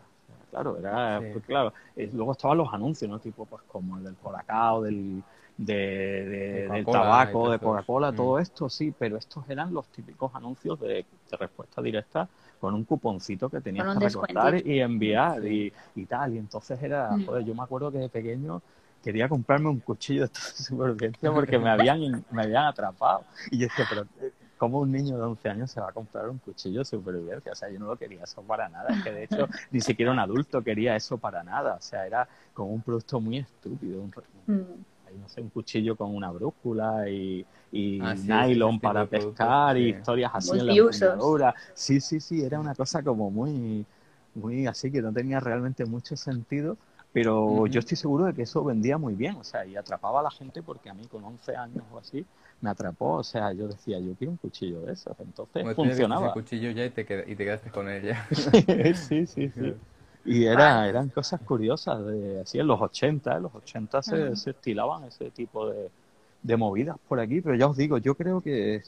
[0.49, 4.81] Claro era pues, claro luego estaban los anuncios no tipo pues como el del colacao
[4.81, 5.23] del
[5.57, 8.15] de, De del tabaco, de Coca-Cola, eso.
[8.23, 8.41] todo Mm.
[8.41, 12.27] esto sí, pero estos eran los típicos anuncios de, de respuesta directa
[12.59, 14.69] con un cuponcito que tenías que recortar descuentito.
[14.73, 16.33] y enviar y, y tal.
[16.33, 17.25] Y entonces era, Mm.
[17.25, 18.61] joder, yo me acuerdo que de pequeño
[19.03, 23.25] quería comprarme un cuchillo de supervivencia porque me habían, me habían atrapado.
[23.49, 26.29] Y yo decía, pero eh, ¿cómo un niño de 11 años se va a comprar
[26.29, 27.51] un cuchillo de supervivencia?
[27.51, 28.89] O sea, yo no lo quería eso para nada.
[28.93, 31.75] Es que de hecho ni siquiera un adulto quería eso para nada.
[31.75, 34.01] O sea, era como un producto muy estúpido.
[34.01, 34.11] Un,
[34.47, 34.83] Mm.
[35.17, 39.89] No sé, un cuchillo con una brújula y, y Ah, sí, nylon para pescar y
[39.89, 39.91] sí.
[39.91, 41.37] historias así en la Multiusos.
[41.73, 43.85] Sí, sí, sí, era una cosa como muy,
[44.33, 46.77] muy así que no tenía realmente mucho sentido,
[47.11, 50.23] pero yo estoy seguro de que eso vendía muy bien, o sea, y atrapaba a
[50.23, 52.25] la gente porque a mí con 11 años o así
[52.61, 56.11] me atrapó, o sea, yo decía, yo quiero un cuchillo de esos, entonces funcionaba.
[56.11, 58.27] ese cuchillo ya y te, qued- y te quedaste con él ya.
[58.95, 59.75] sí, sí, sí.
[60.23, 64.51] Y era, eran cosas curiosas, de, así en los 80, en los 80 se, se
[64.51, 65.89] estilaban ese tipo de,
[66.43, 68.83] de movidas por aquí, pero ya os digo, yo creo que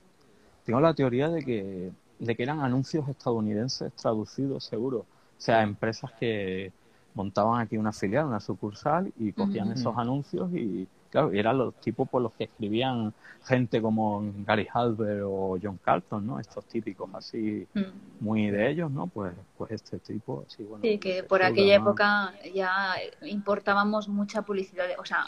[0.65, 5.05] tengo la teoría de que, de que eran anuncios estadounidenses traducidos seguro, o
[5.37, 6.71] sea, empresas que
[7.15, 11.75] montaban aquí una filial, una sucursal y cogían esos anuncios y claro, y eran los
[11.75, 13.13] tipos por los que escribían
[13.45, 16.39] gente como Gary Halbert o John Carlton, ¿no?
[16.39, 17.81] Estos típicos así Mm.
[18.19, 19.05] muy de ellos, ¿no?
[19.05, 20.81] Pues, pues este tipo, sí, bueno.
[20.81, 21.81] Sí, que pues, por aquella ¿no?
[21.83, 25.27] época ya importábamos mucha publicidad, de- o sea,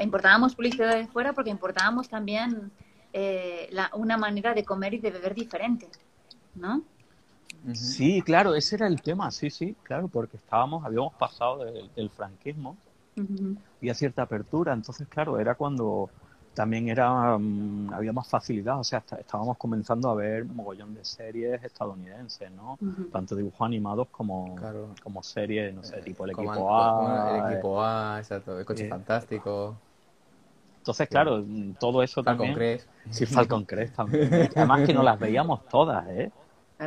[0.00, 2.72] importábamos publicidad de fuera porque importábamos también
[3.12, 5.86] eh, la, una manera de comer y de beber diferente,
[6.56, 6.82] ¿no?
[7.74, 12.10] Sí, claro, ese era el tema, sí, sí, claro, porque estábamos, habíamos pasado del, del
[12.10, 12.76] franquismo
[13.16, 13.56] Ujú.
[13.80, 16.10] y a cierta apertura, entonces, claro, era cuando
[16.54, 21.04] también era, mm, había más facilidad, o sea, está- estábamos comenzando a ver mogollón de
[21.04, 22.78] series estadounidenses, ¿no?
[23.10, 24.94] Tanto dibujos animados como, Claro.
[25.02, 27.30] como series, no sé, tipo el equipo A.
[27.30, 29.76] el equipo A, exacto, el coche eh, fantástico,
[30.78, 31.44] Entonces, claro,
[31.78, 32.54] todo eso Falcon también.
[32.54, 32.88] Crest.
[33.10, 34.32] Sí, Falcon Crest también.
[34.56, 36.32] Además que no las veíamos todas, ¿eh?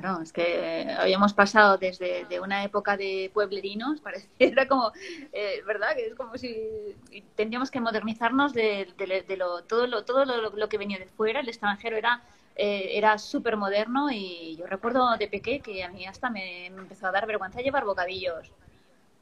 [0.02, 4.92] Claro, es que eh, habíamos pasado desde de una época de pueblerinos, parece, era como,
[5.32, 5.96] eh, ¿verdad?
[5.96, 6.98] Que es como si
[7.36, 11.08] tendríamos que modernizarnos de, de- de lo, todo, lo, todo lo, lo que venía de
[11.08, 12.24] fuera, el extranjero era,
[12.56, 16.82] eh, era súper moderno y yo recuerdo de pequeño que a mí hasta me, me
[16.82, 18.52] empezó a dar vergüenza llevar bocadillos,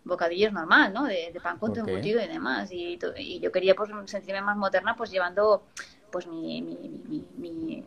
[0.03, 1.03] bocadillos normal, ¿no?
[1.05, 1.81] De, de pan con ¿Por qué?
[1.91, 2.97] embutido y demás y
[3.39, 5.63] yo quería pues sentirme más moderna pues llevando
[6.13, 6.75] pues mi, mi,
[7.09, 7.83] mi- mi-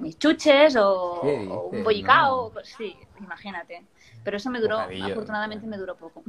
[0.00, 2.52] mis chuches o, ¿Qué o un bollicao, No.
[2.52, 3.86] pues sí, imagínate.
[4.24, 5.12] Pero eso me duró, Bocadillo.
[5.12, 6.24] afortunadamente me duró poco.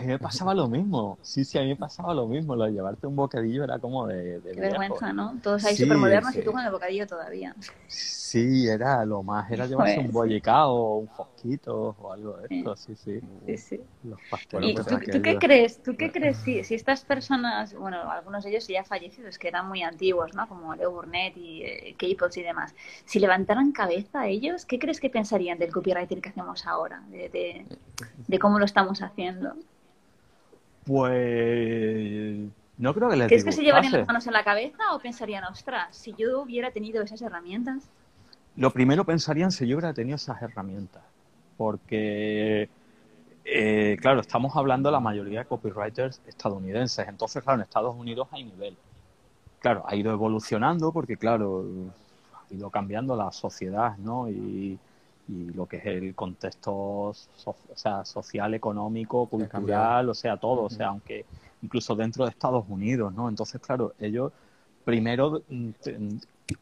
[0.00, 1.18] A mí me pasaba lo mismo.
[1.22, 2.56] Sí, sí, a mí me pasaba lo mismo.
[2.56, 5.40] Lo de llevarte un bocadillo era como de, de Qué vergüenza, ¿no?
[5.42, 6.40] Todos ahí Sí, súper modernos sí.
[6.40, 7.54] y tú con el bocadillo todavía.
[7.86, 9.50] Sí, era lo más.
[9.50, 12.76] Era llevarse un bollicao o un fosquito o algo de esto.
[12.76, 13.20] Sí, sí.
[13.46, 13.80] Sí, sí.
[14.02, 14.20] Los
[14.60, 15.82] ¿Y pastelitos tú, tú qué crees?
[15.82, 19.68] ¿Tú qué crees si, si estas personas, bueno, algunos de ellos ya fallecidos, que eran
[19.68, 20.48] muy antiguos, ¿no?
[20.48, 25.00] Como Leo Burnett y eh, Caples y demás, si levantaran cabeza a ellos, ¿qué crees
[25.00, 27.02] que pensarían del copywriting que hacemos ahora?
[27.08, 27.66] De, de,
[28.28, 29.56] de cómo lo estamos haciendo.
[30.90, 34.98] Pues no creo que les ¿Crees que se llevarían las manos en la cabeza o
[34.98, 37.88] pensarían, ostras, si yo hubiera tenido esas herramientas?
[38.56, 41.04] Lo primero pensarían si yo hubiera tenido esas herramientas.
[41.56, 42.68] Porque,
[43.44, 47.06] eh, claro, estamos hablando de la mayoría de copywriters estadounidenses.
[47.06, 48.76] Entonces, claro, en Estados Unidos hay nivel.
[49.60, 51.64] Claro, ha ido evolucionando porque, claro,
[52.34, 54.28] ha ido cambiando la sociedad, ¿no?
[54.28, 54.76] Y,
[55.28, 60.62] y lo que es el contexto so- o sea, social, económico, cultural, o sea, todo.
[60.64, 61.24] O sea, aunque
[61.62, 63.28] incluso dentro de Estados Unidos, ¿no?
[63.28, 64.32] Entonces, claro, ellos
[64.84, 65.98] primero mm, te-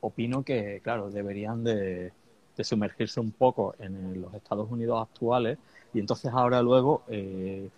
[0.01, 2.12] opino que, claro, deberían de,
[2.57, 5.59] de sumergirse un poco en los Estados Unidos actuales
[5.94, 7.71] y entonces ahora luego, eh,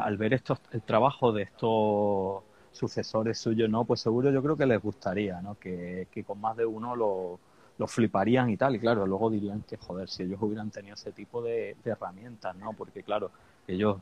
[0.00, 3.84] al ver estos, el trabajo de estos sucesores suyos, ¿no?
[3.84, 5.56] Pues seguro yo creo que les gustaría, ¿no?
[5.56, 7.38] Que, que con más de uno lo,
[7.78, 11.12] lo fliparían y tal, y claro, luego dirían que, joder, si ellos hubieran tenido ese
[11.12, 12.72] tipo de, herramientas, ¿no?
[12.72, 13.30] Porque, claro,
[13.66, 13.98] ellos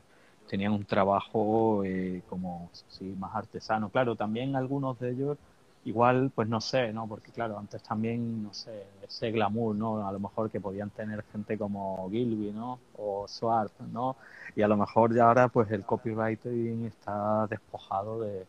[0.49, 3.89] tenían un trabajo eh, como, sí, más artesano.
[3.89, 5.37] Claro, también algunos de ellos
[5.85, 7.07] igual, pues no sé, ¿no?
[7.07, 10.07] Porque claro, antes también, no sé, ese glamour, ¿no?
[10.07, 12.79] A lo mejor que podían tener gente como Gilby, ¿no?
[12.97, 14.17] O Schwartz, ¿no?
[14.55, 18.45] Y a lo mejor ya ahora, pues el copywriting está despojado de, de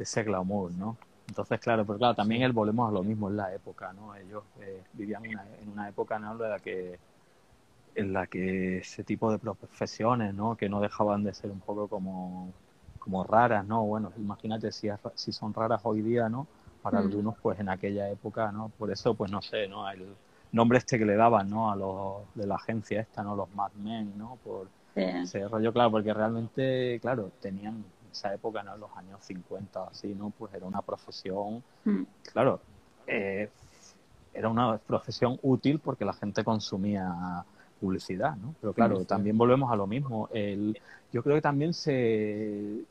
[0.00, 0.96] ese glamour, ¿no?
[1.28, 4.14] Entonces, claro, pero claro, también el volvemos a lo mismo en la época, ¿no?
[4.14, 6.32] Ellos eh, vivían una- en una época, ¿no?
[6.32, 6.98] En la que
[7.94, 10.56] en la que ese tipo de profesiones, ¿no?
[10.56, 12.52] Que no dejaban de ser un poco como,
[12.98, 13.84] como raras, ¿no?
[13.84, 16.46] Bueno, imagínate si, es si son raras hoy día, ¿no?
[16.82, 17.00] Para Mm.
[17.00, 18.70] algunos, pues en aquella época, ¿no?
[18.78, 19.88] Por eso, pues no sé, ¿no?
[19.90, 20.16] El
[20.52, 21.70] nombre este que le daban, ¿no?
[21.70, 23.36] A los de la agencia esta, ¿no?
[23.36, 24.38] Los Mad Men, ¿no?
[24.42, 25.02] Por Sí.
[25.22, 28.74] ese rollo, claro, porque realmente, claro, tenían esa época, ¿no?
[28.74, 30.30] En los años 50, así, ¿no?
[30.30, 32.02] Pues era una profesión, mm.
[32.32, 32.60] claro,
[33.06, 33.48] eh,
[34.32, 37.44] era una profesión útil porque la gente consumía
[37.80, 38.54] publicidad, ¿no?
[38.60, 40.28] Pero claro, también volvemos a lo mismo.
[40.32, 40.78] El,
[41.12, 42.84] yo creo que también se,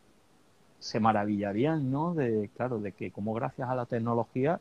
[0.80, 2.14] se maravillarían, ¿no?
[2.14, 4.60] De, claro, de que como gracias a la tecnología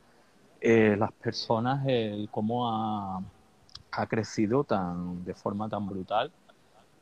[0.60, 3.22] eh, las personas, el cómo ha,
[3.92, 6.30] ha, crecido tan de forma tan brutal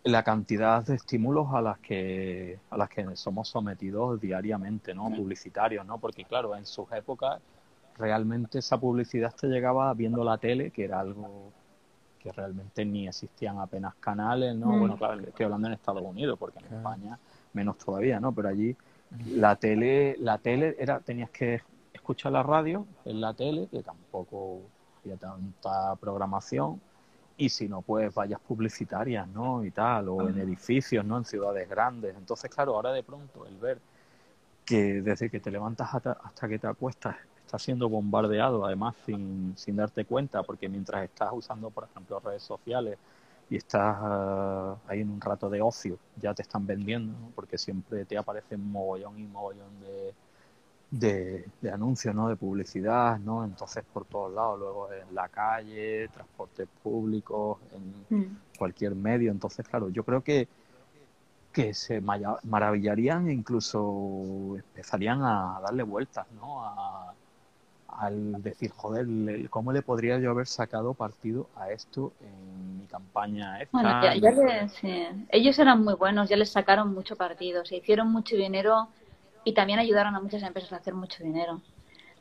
[0.08, 5.10] la cantidad de estímulos a las que a las que somos sometidos diariamente, ¿no?
[5.10, 5.98] Publicitarios, ¿no?
[5.98, 7.40] Porque claro, en sus épocas
[7.96, 11.52] realmente esa publicidad te llegaba viendo la tele, que era algo
[12.18, 14.68] que realmente ni existían apenas canales, ¿no?
[14.68, 14.80] Mm.
[14.80, 17.18] Bueno, claro, estoy hablando en Estados Unidos, porque en España
[17.52, 18.32] menos todavía, ¿no?
[18.32, 18.74] Pero allí
[19.26, 21.60] la tele, la tele era, tenías que
[21.92, 24.60] escuchar la radio en la tele, que tampoco
[25.02, 26.80] había tanta programación,
[27.38, 29.64] y si no, pues vallas publicitarias, ¿no?
[29.64, 31.16] Y tal, o en edificios, ¿no?
[31.18, 32.16] En ciudades grandes.
[32.16, 33.78] Entonces, claro, ahora de pronto el ver
[34.64, 39.76] que desde que te levantas hasta que te acuestas está siendo bombardeado, además sin, sin
[39.76, 42.98] darte cuenta, porque mientras estás usando, por ejemplo, redes sociales
[43.48, 48.04] y estás ah, ahí en un rato de ocio, ya te están vendiendo, porque siempre
[48.04, 50.12] te aparecen mogollón y mogollón de,
[50.90, 52.28] de, anuncios, ¿no?
[52.28, 53.44] De publicidad, ¿no?
[53.44, 58.38] Entonces, por todos lados, luego en la calle, transportes públicos, en mm.
[58.58, 59.30] cualquier medio.
[59.30, 60.48] Entonces, claro, yo creo que
[61.52, 66.64] que se maravillarían e incluso empezarían a darle vueltas, ¿no?
[66.64, 67.14] A,
[67.88, 69.06] al decir, joder,
[69.50, 73.58] ¿cómo le podría yo haber sacado partido a esto en mi campaña?
[73.72, 74.70] Bueno, ya, ya
[75.30, 78.88] ellos eran muy buenos, ya les sacaron mucho partido, se hicieron mucho dinero
[79.44, 81.60] y también ayudaron a muchas empresas a hacer mucho dinero.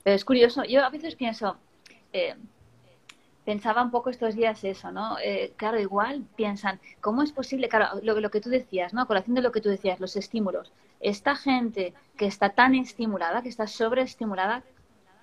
[0.03, 1.57] Pero es curioso, yo a veces pienso,
[2.13, 2.35] eh,
[3.45, 5.17] pensaba un poco estos días eso, ¿no?
[5.19, 7.69] Eh, claro, igual piensan, ¿cómo es posible?
[7.69, 9.01] Claro, lo, lo que tú decías, ¿no?
[9.01, 10.71] A colación de lo que tú decías, los estímulos.
[10.99, 14.63] Esta gente que está tan estimulada, que está sobreestimulada,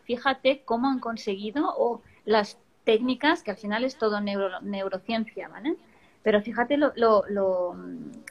[0.04, 5.76] fíjate cómo han conseguido o las técnicas, que al final es todo neurociencia, ¿vale?
[6.22, 7.76] Pero fíjate los lo,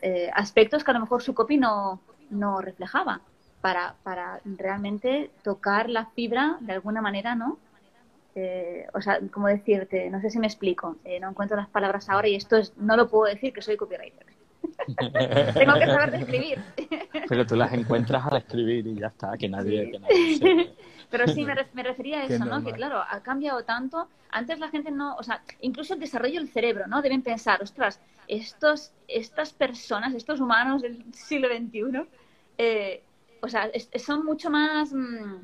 [0.02, 2.00] eh, aspectos que a lo mejor su copy no,
[2.30, 3.22] no reflejaba
[3.64, 7.58] para, para realmente tocar la fibra de alguna manera, ¿no?
[8.36, 10.10] Eh, o sea, ¿cómo decirte?
[10.10, 10.98] No sé si me explico.
[11.06, 13.78] Eh, no encuentro las palabras ahora y esto es, no lo puedo decir que soy
[13.78, 14.26] copywriter.
[15.54, 16.62] Tengo que saber escribir.
[17.30, 19.98] Pero tú las encuentras al escribir y ya está, que nadie,
[21.10, 22.62] Pero sí, me, me refería a eso, ¿no?
[22.66, 24.10] Que claro, ha cambiado tanto.
[24.30, 27.02] Antes la gente no, o sea, incluso el desarrollo del cerebro, ¿no?
[27.02, 32.10] Deben pensar, ostras, estos, estas personas, estos humanos del siglo XXI,
[32.58, 33.04] eh,
[33.44, 35.36] o sea, son mucho más mm,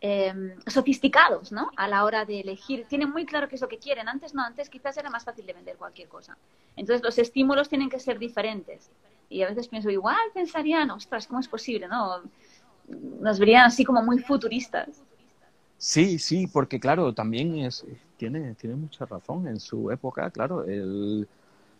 [0.00, 1.70] em, sofisticados, ¿no?
[1.76, 2.86] A la hora de elegir.
[2.88, 4.08] Tienen muy claro qué es lo que quieren.
[4.08, 6.38] Antes no, antes quizás era más fácil de vender cualquier cosa.
[6.74, 8.90] Entonces los estímulos tienen que ser diferentes.
[9.28, 12.22] Y a veces pienso, igual pensarían, ostras, ¿cómo es posible, no?
[12.88, 15.02] nos verían así como muy futuristas.
[15.76, 17.84] Sí, sí, porque claro, también es,
[18.16, 19.46] tiene, tiene mucha razón.
[19.48, 21.28] En su época, claro, el,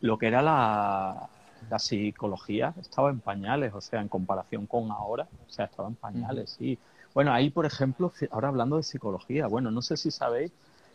[0.03, 1.29] lo que era la,
[1.70, 5.94] la psicología estaba en pañales, o sea, en comparación con ahora, o sea, estaba en
[5.94, 6.79] pañales, sí.
[7.14, 10.53] Bueno, ahí, por ejemplo, ahora hablando de psicología, bueno, no sé si sabéis,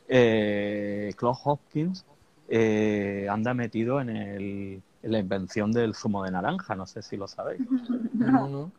[0.07, 2.05] eh, Claude Hopkins
[2.49, 7.15] eh, anda metido en, el, en la invención del zumo de naranja, no sé si
[7.17, 7.61] lo sabéis.
[8.13, 8.49] no.
[8.49, 8.71] no.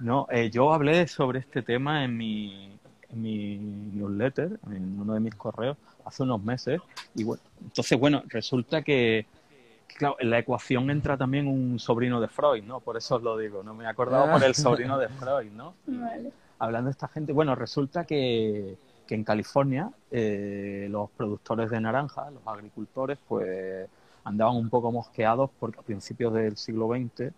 [0.00, 2.78] No, eh, yo hablé sobre este tema en mi,
[3.10, 6.80] en mi newsletter, en uno de mis correos, hace unos meses.
[7.14, 9.26] Y bueno, entonces, bueno, resulta que,
[9.98, 12.80] claro, en la ecuación entra también un sobrino de Freud, ¿no?
[12.80, 15.74] Por eso os lo digo, no me he acordado por el sobrino de Freud, ¿no?
[15.86, 16.32] Vale.
[16.58, 22.30] Hablando de esta gente, bueno, resulta que, que en California eh, los productores de naranja,
[22.30, 23.88] los agricultores, pues
[24.24, 27.32] andaban un poco mosqueados porque a principios del siglo XX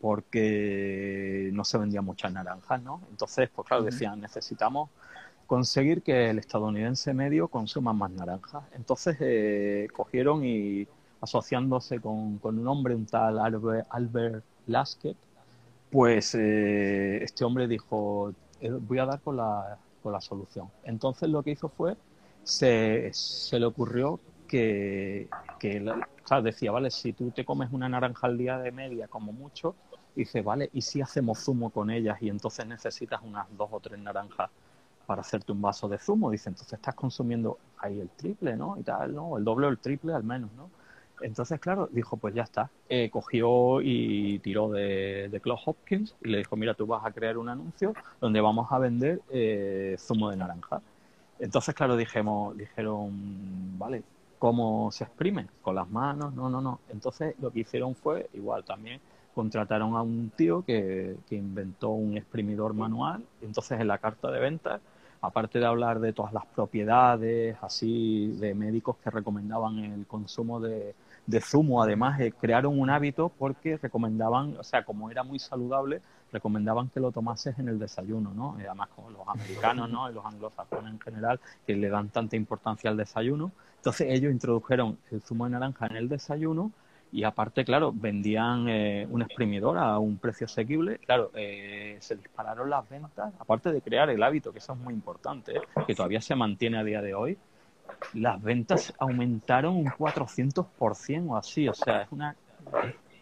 [0.00, 3.00] porque no se vendían muchas naranjas, ¿no?
[3.10, 4.90] Entonces, pues claro, decían, necesitamos
[5.46, 8.64] conseguir que el estadounidense medio consuma más naranjas.
[8.74, 10.86] Entonces, eh, cogieron y
[11.24, 15.16] asociándose con, un hombre, un tal Albert, Albert Lasket,
[15.90, 20.68] pues eh, este hombre dijo, eh, voy a dar con la, con la solución.
[20.84, 21.96] Entonces lo que hizo fue,
[22.42, 23.10] se,
[23.52, 25.82] le ocurrió que, que
[26.42, 29.74] decía, vale, si tú te comes una naranja al día de media como mucho,
[30.14, 33.98] dice, vale, ¿y si hacemos zumo con ellas y entonces necesitas unas dos o tres
[33.98, 34.50] naranjas
[35.06, 36.30] para hacerte un vaso de zumo?
[36.30, 38.76] Dice, entonces estás consumiendo ahí el triple, ¿no?
[38.78, 39.38] Y tal, ¿no?
[39.38, 40.70] El doble o el triple al menos, ¿no?
[41.24, 42.70] Entonces, claro, dijo, pues ya está.
[42.88, 47.12] Eh, cogió y tiró de, de Claude Hopkins y le dijo, mira, tú vas a
[47.12, 50.82] crear un anuncio donde vamos a vender eh, zumo de naranja.
[51.38, 53.10] Entonces, claro, dijimos, dijeron,
[53.78, 54.02] vale,
[54.38, 55.46] ¿cómo se exprime?
[55.62, 56.34] ¿Con las manos?
[56.34, 56.80] No, no, no.
[56.90, 59.00] Entonces, lo que hicieron fue, igual también,
[59.34, 63.24] contrataron a un tío que, que inventó un exprimidor manual.
[63.40, 64.80] Entonces en la carta de ventas,
[65.22, 70.94] aparte de hablar de todas las propiedades, así de médicos que recomendaban el consumo de,
[71.26, 76.02] de zumo, además eh, crearon un hábito porque recomendaban, o sea, como era muy saludable,
[76.32, 78.56] recomendaban que lo tomases en el desayuno, ¿no?
[78.58, 80.10] Además como los americanos, ¿no?
[80.10, 83.52] Y los anglosajones en general, que le dan tanta importancia al desayuno.
[83.76, 86.72] Entonces ellos introdujeron el zumo de naranja en el desayuno
[87.14, 90.98] y aparte, claro, vendían eh, un exprimidor a un precio asequible.
[90.98, 94.92] Claro, eh, se dispararon las ventas, aparte de crear el hábito, que eso es muy
[94.92, 95.60] importante, ¿eh?
[95.86, 97.38] que todavía se mantiene a día de hoy.
[98.14, 102.36] Las ventas aumentaron un 400% o así, o sea, es una,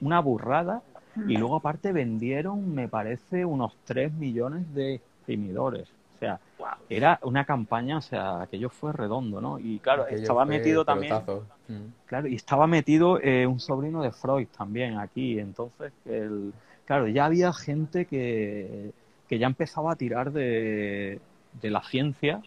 [0.00, 0.82] una burrada.
[1.28, 5.88] Y luego aparte vendieron, me parece, unos 3 millones de exprimidores.
[6.16, 6.40] O sea,
[6.88, 9.58] era una campaña, o sea, aquello fue redondo, ¿no?
[9.58, 11.10] Y claro, Aquello estaba metido también...
[11.10, 11.46] pelotazo.
[11.68, 12.06] Mm.
[12.06, 15.38] Claro, y estaba metido eh, un sobrino de Freud también aquí.
[15.38, 16.52] Entonces, el,
[16.86, 18.92] claro, ya había gente que,
[19.28, 21.20] que ya empezaba a tirar de,
[21.60, 22.40] de la ciencia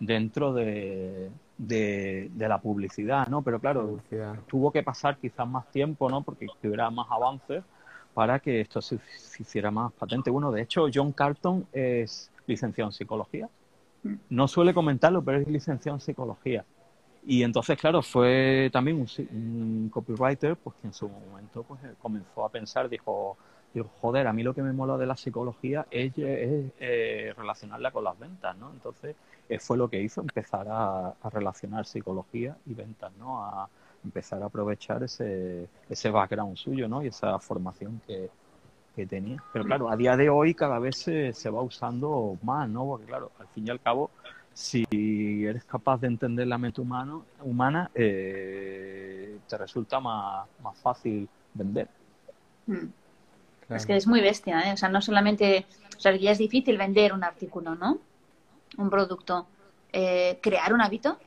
[0.00, 3.42] dentro de, de, de la publicidad, ¿no?
[3.42, 4.36] Pero claro, Publicidad.
[4.46, 6.22] tuvo que pasar quizás más tiempo, ¿no?
[6.22, 7.64] Porque hubiera más avances
[8.14, 10.30] para que esto se, se hiciera más patente.
[10.30, 13.48] Bueno, de hecho, John Carton es licenciado en psicología.
[14.28, 16.64] No suele comentarlo, pero es licenciado en psicología.
[17.24, 21.94] Y entonces, claro, fue también un, un copywriter pues que en su momento pues eh,
[22.00, 23.36] comenzó a pensar, dijo,
[24.00, 28.18] joder, a mí lo que me mola de la psicología es, eh, relacionarla con las
[28.18, 28.70] ventas, ¿no?
[28.70, 29.16] Entonces,
[29.60, 33.44] fue lo que hizo, empezar a, a relacionar psicología y ventas, ¿no?
[33.44, 33.68] A
[34.04, 37.02] empezar a aprovechar ese, ese background suyo, ¿no?
[37.02, 38.30] Y esa formación que,
[38.94, 39.42] que tenía.
[39.52, 42.86] Pero claro, a día de hoy cada vez se, se va usando más, ¿no?
[42.86, 44.10] Porque claro, al fin y al cabo,
[44.54, 44.84] si
[45.44, 51.88] eres capaz de entender la mente humano, humana, eh, te resulta más, más fácil vender.
[52.66, 52.86] Mm.
[53.66, 53.80] Claro.
[53.80, 54.72] Es que es muy bestia, ¿eh?
[54.72, 57.98] O sea, no solamente, o sea, ya es difícil vender un artículo, ¿no?
[58.78, 59.46] Un producto.
[59.92, 61.18] Eh, crear un hábito.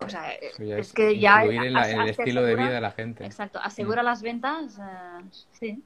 [0.00, 2.80] O sea, ya es que ya influir en, la- en el estilo de vida de
[2.80, 3.24] la gente.
[3.24, 5.82] Exacto, asegura las ventas, eh, sí,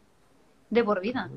[0.71, 1.29] de por vida.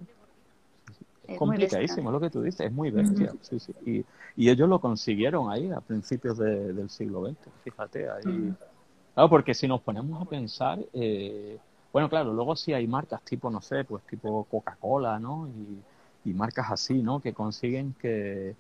[1.28, 3.34] Es complicadísimo lo que tú dices, es muy bestia.
[3.42, 3.74] sí, sí.
[3.86, 8.26] Y, y ellos lo consiguieron ahí a principios de- del siglo XX, fíjate, ahí.
[8.26, 8.56] Ujú.
[9.14, 11.58] Claro, porque si nos ponemos a pensar, eh,
[11.94, 15.48] bueno, claro, luego sí hay marcas tipo, no sé, pues tipo Coca-Cola, ¿no?
[15.50, 15.86] Y,
[16.30, 17.22] y marcas así, ¿no?
[17.22, 18.56] Que consiguen que,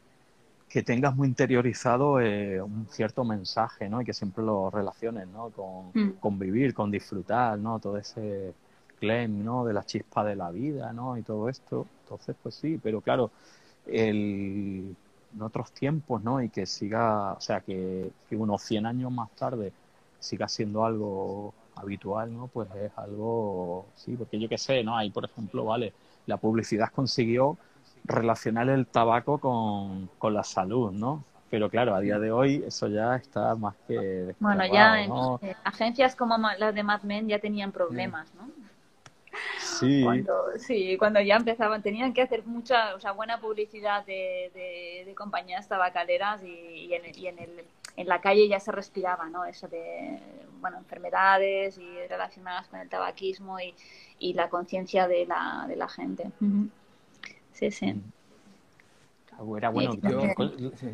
[0.69, 4.01] que tengas muy interiorizado eh, un cierto mensaje, ¿no?
[4.01, 5.51] Y que siempre lo relaciones, ¿no?
[5.51, 6.11] Con, Mm.
[6.19, 7.79] con vivir, con disfrutar, ¿no?
[7.79, 8.55] Todo ese
[8.99, 9.65] claim, ¿no?
[9.65, 11.17] De la chispa de la vida, ¿no?
[11.17, 11.87] Y todo esto.
[12.03, 13.31] Entonces, pues sí, pero claro,
[13.85, 14.95] el,
[15.33, 16.41] en otros tiempos, ¿no?
[16.41, 19.73] Y que siga, o sea, que, que unos 100 años más tarde
[20.19, 22.47] siga siendo algo habitual, ¿no?
[22.47, 24.97] Pues es algo, sí, porque yo qué sé, ¿no?
[24.97, 25.93] Ahí, por ejemplo, vale,
[26.25, 27.57] la publicidad consiguió
[28.03, 31.23] relacionar el tabaco con, con la salud, ¿no?
[31.49, 35.55] Pero claro, a día de hoy eso ya está más que Bueno, ya en eh,
[35.65, 38.49] agencias como las de Mad Men ya tenían problemas, ¿no?
[39.59, 44.51] Sí, Cuando, sí, cuando ya empezaban, tenían que hacer mucha, o sea, buena publicidad de,
[44.53, 48.71] de, de compañías tabacaleras y, y, en, y en, el, en la calle ya se
[48.71, 49.45] respiraba, ¿no?
[49.45, 50.19] Eso de,
[50.59, 53.73] bueno, enfermedades y relacionadas con el tabaquismo y,
[54.19, 56.31] y la conciencia de la, de la gente.
[57.53, 58.01] Sí, sí.
[59.57, 59.93] era bueno.
[59.93, 60.35] Sí, Yo, también-
[60.75, 60.89] sí.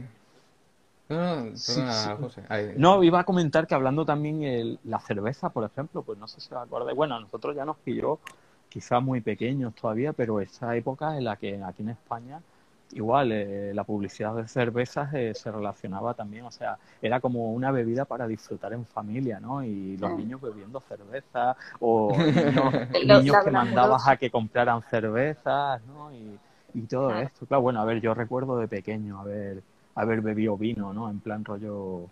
[1.10, 2.10] No, no, Sí, perdona, sí.
[2.19, 2.43] José.
[2.49, 6.27] Ay, No, iba a comentar que hablando también el- la cerveza, por ejemplo, pues no
[6.27, 6.97] sé si os acordáis.
[6.97, 8.19] Bueno, a nosotros ya nos pilló
[8.69, 12.41] quizás muy pequeños todavía, pero esa época en la que aquí en España
[12.91, 17.71] igual eh, la publicidad de cervezas eh, se relacionaba también, o sea, era como una
[17.71, 19.63] bebida para disfrutar en familia, ¿no?
[19.63, 20.17] Y los Sí.
[20.17, 22.73] niños bebiendo cerveza o niños,
[23.04, 26.12] niños que mandabas a que compraran cervezas, ¿no?
[26.13, 26.39] Y,
[26.73, 27.28] y todo Claro.
[27.28, 27.45] esto.
[27.45, 29.63] Claro, bueno, a ver, yo recuerdo de pequeño haber,
[29.95, 31.10] haber bebido vino, ¿no?
[31.10, 32.10] En plan rollo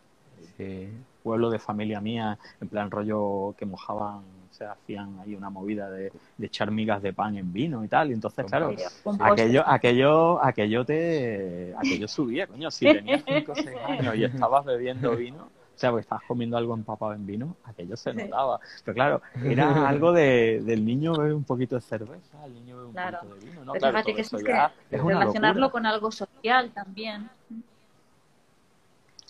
[0.58, 0.90] sí.
[1.24, 4.24] pueblo de familia mía, en plan rollo que mojaban,
[4.56, 7.90] o sea, hacían ahí una movida de, de echar migas de pan en vino y
[7.90, 8.10] tal.
[8.10, 8.74] Y entonces, claro,
[9.20, 12.72] aquello, aquello, aquello te, aquello subía, coño.
[12.72, 16.56] Si tenías 5 o 6 años y estabas bebiendo vino, o sea, porque estabas comiendo
[16.56, 18.62] algo empapado en vino, aquello se notaba.
[18.86, 22.88] Pero claro, era algo de, del niño bebe un poquito de cerveza, el niño bebe
[22.88, 23.20] un Claro.
[23.20, 23.74] poquito de vino, ¿no?
[23.74, 24.44] Pero Claro, fíjate todo que eso eso es
[24.90, 25.72] que es relacionarlo locura.
[25.72, 27.30] con algo social también,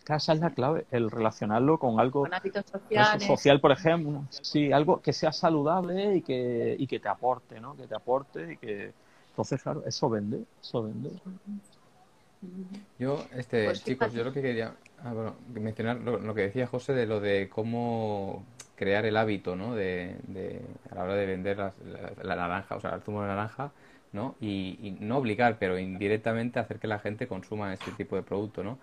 [0.06, 3.28] Claro, esa es la clave, el relacionarlo con algo con hábitos Eso, sociales.
[3.28, 7.76] social, por ejemplo, sí, algo que sea saludable y que, y que te aporte, ¿no?
[7.76, 8.94] Que te aporte y que...
[9.32, 11.10] Entonces, claro, eso vende, eso vende.
[13.00, 16.68] Yo, este, Pues chicos, yo lo que quería ah, bueno, mencionar lo, lo que decía
[16.68, 18.46] José de lo de cómo
[18.76, 19.74] crear el hábito, ¿no?
[19.76, 20.16] De,
[20.92, 23.72] a la hora de vender la, naranja, o sea, el zumo de naranja,
[24.14, 24.36] ¿no?
[24.40, 28.78] Y, no obligar, pero indirectamente hacer que la gente consuma este tipo de producto, ¿no?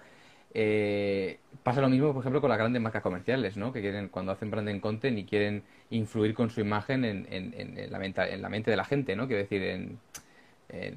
[0.55, 3.73] Eh, pasa lo mismo, por ejemplo, con las grandes marcas comerciales, ¿no?
[3.73, 7.99] Que quieren, cuando hacen branding content y quieren influir con su imagen en, en, la,
[7.99, 9.27] mente, en la mente de la gente, ¿no?
[9.27, 9.99] Quiero decir, en,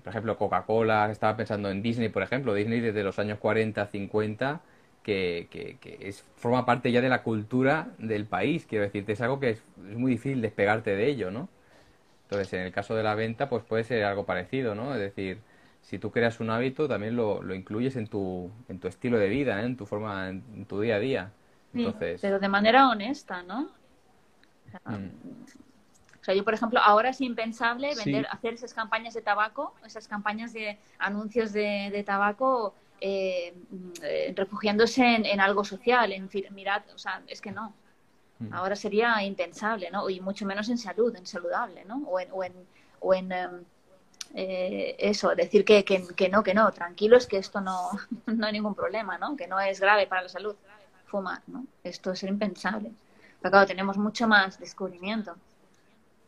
[0.01, 4.61] por ejemplo, Coca-Cola, estaba pensando en Disney, por ejemplo, Disney desde los años 40, 50
[5.05, 8.65] que, que, es, forma parte ya de la cultura del país.
[8.65, 11.47] Quiero decirte, es algo que es, muy difícil despegarte de ello, ¿no?
[12.23, 14.93] Entonces, en el caso de la venta, pues puede ser algo parecido, ¿no?
[14.95, 15.39] Es decir,
[15.85, 19.29] si tú creas un hábito, también lo, lo incluyes en tu, en tu estilo de
[19.29, 19.65] vida, ¿eh?
[19.65, 21.31] en tu forma, en, tu día a día.
[21.75, 22.19] Entonces...
[22.21, 23.69] pero de manera honesta, ¿no?
[24.85, 25.09] Mm.
[26.19, 30.07] O sea, yo, por ejemplo, ahora es impensable vender, hacer esas campañas de tabaco, esas
[30.07, 33.53] campañas de anuncios de, de tabaco eh,
[34.01, 37.75] eh, refugiándose en, algo social, en mirad, o sea, es que no.
[38.39, 38.53] Mm.
[38.53, 40.09] Ahora sería impensable, ¿no?
[40.09, 41.97] Y mucho menos en salud, en saludable, ¿no?
[42.07, 42.53] O en, o en,
[43.01, 43.63] o en em,
[44.37, 47.89] eh, eso, decir que, que, no, que no, tranquilos, que esto no,
[48.25, 49.37] no hay ningún problema, ¿no?
[49.37, 50.55] Que no es grave para la salud
[51.05, 51.65] fumar, ¿no?
[51.83, 52.91] Esto es impensable.
[53.41, 55.35] Pero claro, tenemos mucho más descubrimiento.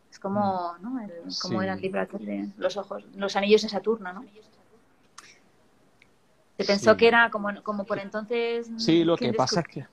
[0.09, 0.81] Es como, mm.
[0.81, 1.01] ¿no?
[1.01, 4.25] El, como era el libro de los ojos, los anillos de Saturno, ¿no?
[6.57, 8.71] Se pensó que era como, como por entonces.
[8.77, 9.87] Sí, lo que pasa es que.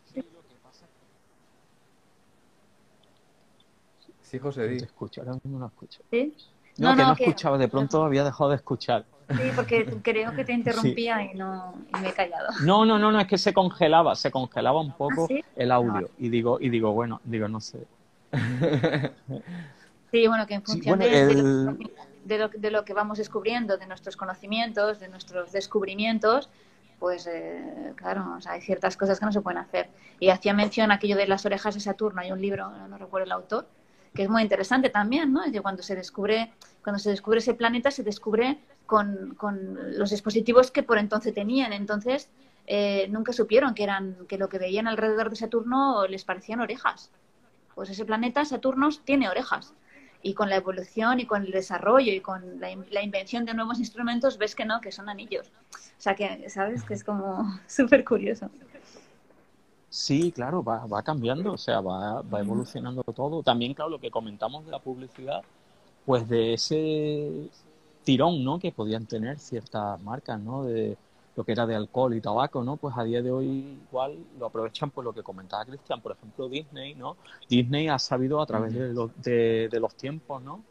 [4.22, 4.78] Sí, José, di.
[4.78, 6.00] Te escucho, ahora mismo no escucho.
[6.10, 6.34] ¿Sí?
[6.78, 9.04] No, que no escuchaba, de pronto había dejado de escuchar.
[9.30, 12.48] Sí, porque creo que te interrumpía y, no, y me he callado.
[12.62, 16.10] No, no, no, no, es que se congelaba, se congelaba un poco ¿Ah, el audio.
[16.18, 17.86] Y digo, y digo, bueno, digo, no sé.
[20.10, 21.74] Sí, bueno, que en función de,
[22.24, 26.48] de lo, de lo que vamos descubriendo, de nuestros conocimientos, de nuestros descubrimientos,
[26.98, 29.90] pues eh, claro, hay ciertas cosas que no se pueden hacer.
[30.20, 33.32] Y hacía mención aquello de las orejas de Saturno, hay un libro, no, recuerdo el
[33.32, 33.66] autor,
[34.14, 35.42] que es muy interesante también, ¿no?
[35.50, 36.52] que cuando se descubre,
[36.82, 41.72] cuando se descubre ese planeta, se descubre con, con los dispositivos que por entonces tenían.
[41.72, 42.30] Entonces,
[42.66, 47.10] eh, nunca supieron que eran, que lo que veían alrededor de Saturno les parecían orejas.
[47.74, 49.74] Pues ese planeta, Saturno, tiene orejas
[50.22, 54.38] y con la evolución y con el desarrollo y con la, invención de nuevos instrumentos
[54.38, 55.52] ves que no, que son anillos.
[55.98, 56.82] O sea que, ¿sabes?
[56.84, 58.50] Que es como súper curioso.
[59.94, 63.44] Sí, claro, va, va cambiando, o sea, va, va evolucionando todo.
[63.44, 65.40] También, claro, lo que comentamos de la publicidad,
[66.04, 67.48] pues de ese
[68.02, 68.58] tirón, ¿no?
[68.58, 70.64] Que podían tener ciertas marcas, ¿no?
[70.64, 70.96] De,
[71.36, 72.76] lo que era de alcohol y tabaco, ¿no?
[72.76, 76.48] Pues a día de hoy igual lo aprovechan por lo que comentaba Cristian, por ejemplo
[76.48, 77.16] Disney, ¿no?
[77.48, 80.64] Disney ha sabido a través de, de, los tiempos, ¿no?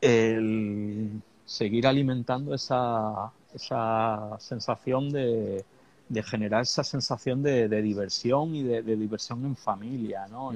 [0.00, 5.64] El seguir alimentando esa, esa sensación de,
[6.08, 10.52] de generar esa sensación de, diversión y de, diversión en familia, ¿no?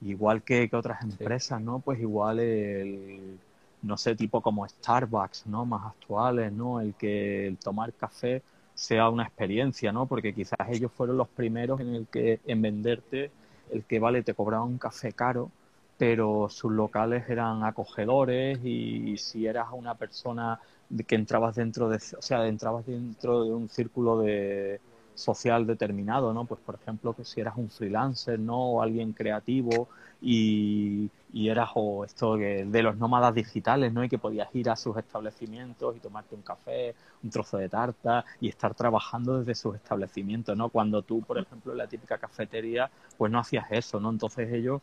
[0.00, 1.80] igual que, que otras empresas, ¿no?
[1.80, 3.38] Pues igual el
[3.82, 5.64] no sé, tipo como Starbucks, ¿no?
[5.64, 6.80] Más actuales, ¿no?
[6.80, 8.42] El que el tomar café
[8.74, 10.06] sea una experiencia, ¿no?
[10.06, 13.30] Porque quizás ellos fueron los primeros en el que en venderte
[13.70, 15.50] el que vale te cobraba un café caro,
[15.98, 20.60] pero sus locales eran acogedores y si eras una persona
[21.06, 24.80] que entrabas dentro de, o sea, entrabas dentro de un círculo de
[25.14, 26.44] social determinado, ¿no?
[26.44, 28.72] Pues por ejemplo que si eras un freelancer, ¿no?
[28.72, 29.88] O alguien creativo
[30.22, 34.04] y, y eras o esto de, los nómadas digitales, ¿no?
[34.04, 38.24] Y que podías ir a sus establecimientos y tomarte un café, un trozo de tarta
[38.40, 40.68] y estar trabajando desde sus establecimientos, ¿no?
[40.68, 44.10] Cuando tú, por ejemplo, en la típica cafetería, pues no hacías eso, ¿no?
[44.10, 44.80] Entonces ellos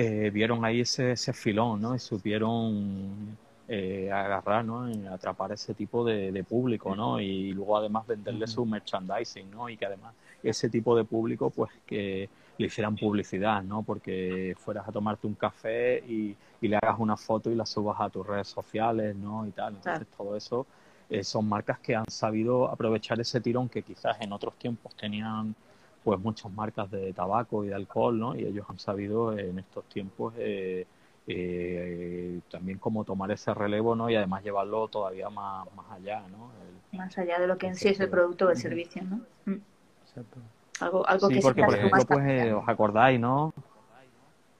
[0.00, 1.92] eh, vieron ahí ese, ese filón, ¿no?
[1.92, 3.36] Y supieron
[3.66, 4.88] eh, agarrar, ¿no?
[4.88, 7.20] Y atrapar ese tipo de, de, público, ¿no?
[7.20, 9.68] Y luego además venderle su merchandising, ¿no?
[9.68, 12.28] Y que además ese tipo de público, pues que
[12.58, 13.82] le hicieran publicidad, ¿no?
[13.82, 18.08] Porque fueras a tomarte un café y, le hagas una foto y la subas a
[18.08, 19.48] tus redes sociales, ¿no?
[19.48, 19.74] Y tal.
[19.74, 20.64] Entonces todo eso
[21.10, 25.56] eh, son marcas que han sabido aprovechar ese tirón que quizás en otros tiempos tenían
[26.04, 28.34] pues muchas marcas de tabaco y de alcohol, ¿no?
[28.34, 30.86] Y ellos han sabido en estos tiempos eh,
[31.26, 34.08] eh, también cómo tomar ese relevo, ¿no?
[34.08, 36.50] Y además llevarlo todavía más, más allá, ¿no?
[36.96, 39.20] más allá de lo que en sí es el producto o el servicio, ¿no?
[39.44, 39.60] Mm.
[40.02, 40.40] Exacto.
[40.80, 43.52] Algo, algo sí, porque por ejemplo, pues eh, os acordáis, ¿no?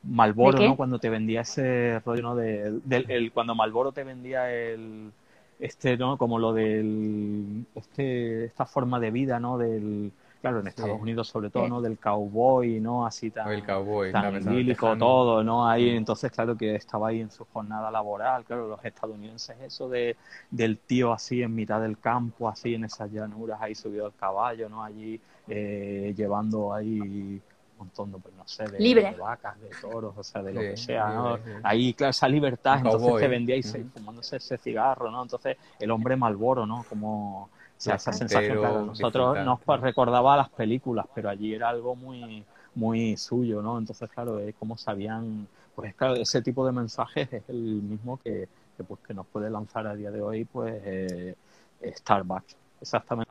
[0.02, 0.76] Malboro, ¿no?
[0.76, 2.36] Cuando te vendía ese rollo, ¿no?
[2.36, 5.12] De, el, cuando Malboro te vendía el
[5.58, 6.18] este, ¿no?
[6.18, 9.58] Como lo del este esta forma de vida, ¿no?
[9.58, 11.80] Del claro, en Estados Unidos sobre todo, ¿no?
[11.82, 13.06] Del cowboy, ¿no?
[13.06, 15.68] Así tan, el cowboy, tan todo, ¿no?
[15.68, 20.16] Ahí, entonces, claro, que estaba ahí en su jornada laboral, claro, los estadounidenses, eso de,
[20.50, 24.68] del tío así en mitad del campo, así en esas llanuras, ahí subido al caballo,
[24.68, 24.82] ¿no?
[24.84, 27.42] Allí eh, llevando ahí
[27.76, 29.14] montón de, pues, no sé, de, Libre.
[29.16, 31.38] vacas, de toros, o sea, de lo Sí, que sea, ¿no?
[31.38, 31.50] libre, sí.
[31.62, 33.90] Ahí, claro, esa libertad, Un entonces te vendíais Ujú.
[33.92, 35.22] fumándose ese cigarro, ¿no?
[35.22, 36.84] Entonces, el hombre Malboro, ¿no?
[36.88, 37.50] Como,
[37.80, 41.94] sea, esa sensación, claro, nosotros nos pues, recordaba a las películas, pero allí era algo
[41.94, 43.78] muy, muy suyo, ¿no?
[43.78, 48.48] Entonces, claro, es como sabían, pues claro, ese tipo de mensajes es el mismo que,
[48.76, 51.34] que, pues, que nos puede lanzar a día de hoy, pues, eh,
[51.82, 53.30] Starbucks, exactamente,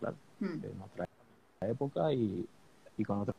[0.00, 0.64] claro, Mm.
[0.64, 1.06] en otra
[1.60, 2.44] época y,
[2.98, 3.34] y con otra.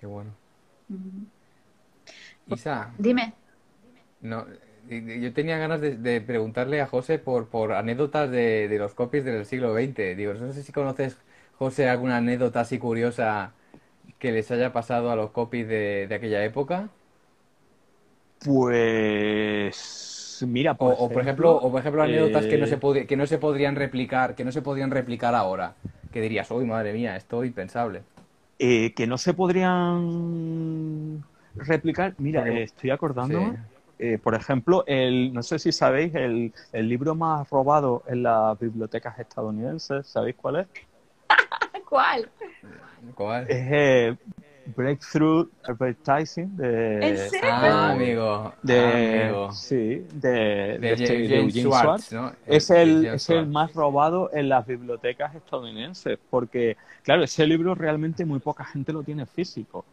[0.00, 0.30] Qué bueno.
[0.88, 1.24] Mm.
[2.52, 3.34] Isa, Dime.
[4.20, 4.46] no,
[4.88, 9.24] yo tenía ganas de, de preguntarle a José por, por anécdotas de, de los copies
[9.24, 10.16] del siglo XX.
[10.16, 11.16] Digo, no sé si conoces,
[11.58, 13.52] José, alguna anécdota así curiosa
[14.18, 16.88] que les haya pasado a los copies de, de aquella época.
[18.44, 22.78] Pues, mira, O, por o, por ejemplo, o por ejemplo anécdotas que no eh, se
[22.78, 25.74] pod- que no se podrían replicar, que no se podrían replicar ahora.
[26.12, 28.02] Que dirías, uy, madre mía, esto es impensable.
[28.58, 31.22] eh, que no se podrían
[31.56, 32.14] replicar.
[32.18, 33.46] Mira, Porque- eh, estoy acordando, Sí.
[33.98, 38.58] Eh, por ejemplo, el, no sé si sabéis, el, el libro más robado en las
[38.58, 40.66] bibliotecas estadounidenses, ¿sabéis cuál es?
[41.88, 42.30] ¿Cuál?
[43.14, 43.46] ¿Cuál?
[43.48, 44.16] Es eh,
[44.66, 47.48] Breakthrough Advertising de, ¿En serio?
[47.52, 48.54] Ah, amigo.
[48.62, 49.52] de, amigo.
[49.52, 52.12] sí, de, De de este- de James Eugene Schwartz, Schwartz.
[52.12, 52.32] ¿no?
[52.46, 57.46] Es De el, James es el más robado en las bibliotecas estadounidenses, porque, claro, ese
[57.46, 59.84] libro realmente muy poca gente lo tiene físico.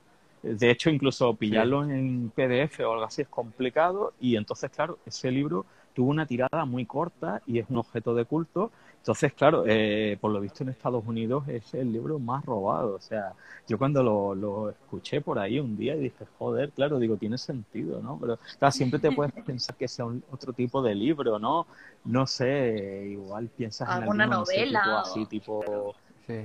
[0.43, 5.31] De hecho, incluso pillarlo en PDF o algo así es complicado y entonces, claro, ese
[5.31, 8.71] libro tuvo una tirada muy corta y es un objeto de culto.
[8.97, 12.95] Entonces, claro, eh, por lo visto en Estados Unidos es el libro más robado.
[12.95, 13.33] O sea,
[13.67, 17.37] yo cuando lo, lo escuché por ahí un día y dije, joder, claro, digo, tiene
[17.37, 18.17] sentido, ¿no?
[18.19, 21.67] Pero, claro, siempre te puedes pensar que sea un- otro tipo de libro, ¿no?
[22.05, 25.95] No sé, igual piensas en Alguna novela tipo o- así, tipo...
[26.25, 26.39] Sí.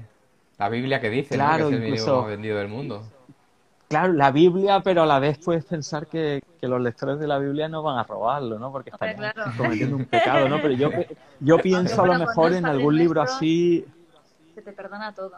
[0.58, 1.44] La Biblia que dice, ¿no?
[1.44, 3.02] Claro, que es el incluso- libro más vendido del mundo.
[3.88, 7.38] Claro, la Biblia, pero a la vez puedes pensar que, que los lectores de la
[7.38, 8.70] Biblia no van a robarlo, ¿no?
[8.70, 9.44] Porque claro.
[9.56, 10.60] cometiendo un pecado, ¿no?
[10.60, 10.90] Pero yo,
[11.40, 13.86] yo pienso a lo mejor en algún libro así,
[14.54, 15.32] Se te perdona todo.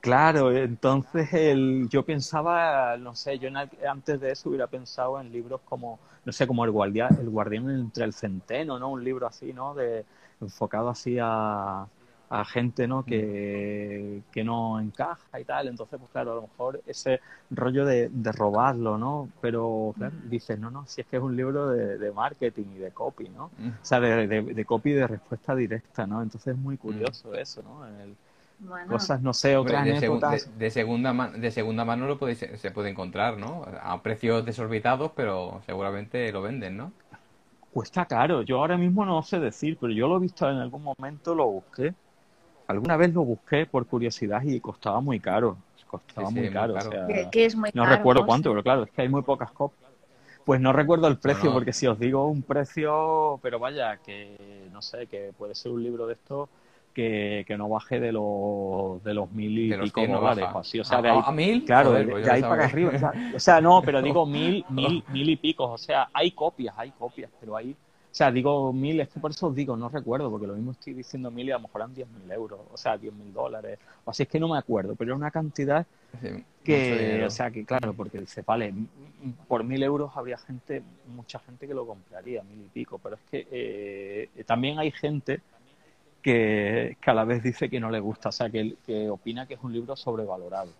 [0.00, 5.32] Claro, entonces el, yo pensaba, no sé, yo en antes de eso hubiera pensado en
[5.32, 8.90] libros como, no sé, como El Guardián, El Guardián entre el Centeno, ¿no?
[8.90, 9.74] Un libro así, ¿no?
[9.74, 10.04] De,
[10.40, 11.86] enfocado así a,
[12.28, 13.04] a gente, ¿no?
[13.04, 15.68] Que, que no encaja y tal.
[15.68, 17.20] Entonces, pues claro, a lo mejor ese
[17.50, 19.30] rollo de, de robarlo, ¿no?
[19.40, 22.78] Pero, claro, dices, no, no, si es que es un libro de, de marketing y
[22.78, 23.46] de copy, ¿no?
[23.46, 23.52] O
[23.82, 26.22] sea, de, de, de copy de respuesta directa, ¿no?
[26.22, 27.86] Entonces es muy curioso eso, ¿no?
[27.86, 28.16] El-
[28.58, 32.18] Bueno, cosas, no sé, otras de, segu- de- de segunda ma- de segunda mano lo
[32.18, 33.64] podéis, se puede encontrar, ¿no?
[33.82, 36.92] A precios desorbitados, pero seguramente lo venden, ¿no?
[37.70, 38.42] Cuesta caro.
[38.42, 41.46] Yo ahora mismo no sé decir, pero yo lo he visto en algún momento, lo
[41.50, 41.94] busqué.
[42.66, 45.56] Alguna vez lo busqué por curiosidad y costaba muy caro.
[45.86, 46.74] Costaba Sí, sí, muy muy caro.
[46.74, 46.90] o caro.
[46.90, 48.28] sea, que, es muy no caro, recuerdo José.
[48.28, 49.90] cuánto, pero claro, es que hay muy pocas copias.
[50.44, 51.54] Pues no recuerdo el precio, no.
[51.54, 54.36] porque si os digo un precio, pero vaya, que
[54.72, 56.48] no sé, que puede ser un libro de estos
[56.92, 60.48] que, que no baje de los, de los mil y los pico 100 no dólares
[60.54, 60.80] o así.
[60.80, 61.64] O sea, ¿A- de ahí, a- mil?
[61.64, 62.92] Claro, Joder, de, pues de ahí para arriba.
[62.94, 65.70] O sea, o sea, no, pero digo mil, mil, mil y picos.
[65.70, 67.74] O sea, hay copias, hay copias, pero hay.
[68.14, 70.70] O sea, digo mil, es que por eso os digo, no recuerdo, porque lo mismo
[70.70, 73.32] estoy diciendo mil y a lo mejor eran diez mil euros, o sea, diez mil
[73.32, 75.84] dólares, o así es que no me acuerdo, pero era una cantidad
[76.22, 78.72] Sí, que, o sea, que claro, porque dice, vale,
[79.48, 83.20] por mil euros habría gente, mucha gente que lo compraría, mil y pico, pero es
[83.28, 85.40] que eh, también hay gente
[86.22, 89.44] que, que a la vez dice que no le gusta, o sea, que, que opina
[89.48, 90.70] que es un libro sobrevalorado.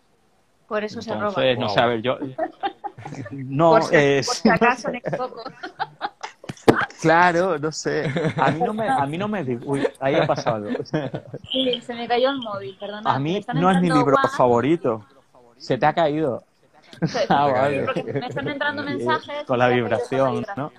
[0.68, 1.54] Por eso se roba.
[1.56, 1.78] No Wow.
[1.78, 2.16] a ver, yo...
[3.32, 5.42] No, por, si, es- por si acaso me equivoco.
[7.04, 8.10] Claro, no sé.
[8.36, 10.84] A mí no me, a mí no me, uy, ahí ha pasado algo.
[11.50, 13.14] Sí, se me cayó el móvil, perdona.
[13.14, 15.04] A mí no es mi libro favorito.
[15.56, 16.42] Se te ha caído.
[17.28, 17.84] Ah, vale.
[17.84, 19.44] porque me están entrando mensajes.
[19.46, 20.72] Con la se vibración, ¿no?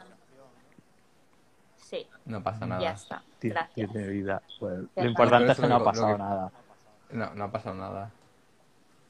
[1.76, 2.82] Sí, No pasa nada.
[2.82, 3.22] ya está.
[3.40, 3.92] Tiene Gracias.
[3.92, 4.42] tiene vida.
[4.60, 6.52] Pues, lo importante es que no ha pasado que- nada.
[7.12, 8.12] No, no ha pasado nada.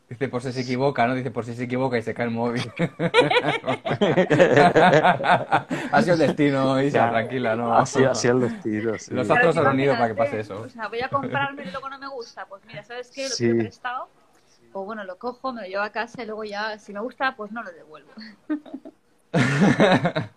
[0.07, 1.15] Dice por si se equivoca, ¿no?
[1.15, 2.61] Dice por si se equivoca y se cae el móvil.
[5.91, 7.09] ha sido el destino, Isa, Ya.
[7.09, 7.75] tranquila, ¿no?
[7.75, 8.99] Así, así el destino.
[8.99, 9.13] sí.
[9.15, 10.61] Los astros han unido para que pase eso.
[10.61, 12.45] O sea, voy a comprarme y luego no me gusta.
[12.45, 13.23] Pues mira, ¿sabes qué?
[13.23, 13.45] Lo Sí.
[13.45, 14.09] que he prestado,
[14.71, 17.35] pues bueno, lo cojo, me lo llevo a casa y luego ya, si me gusta,
[17.35, 18.11] pues no lo devuelvo.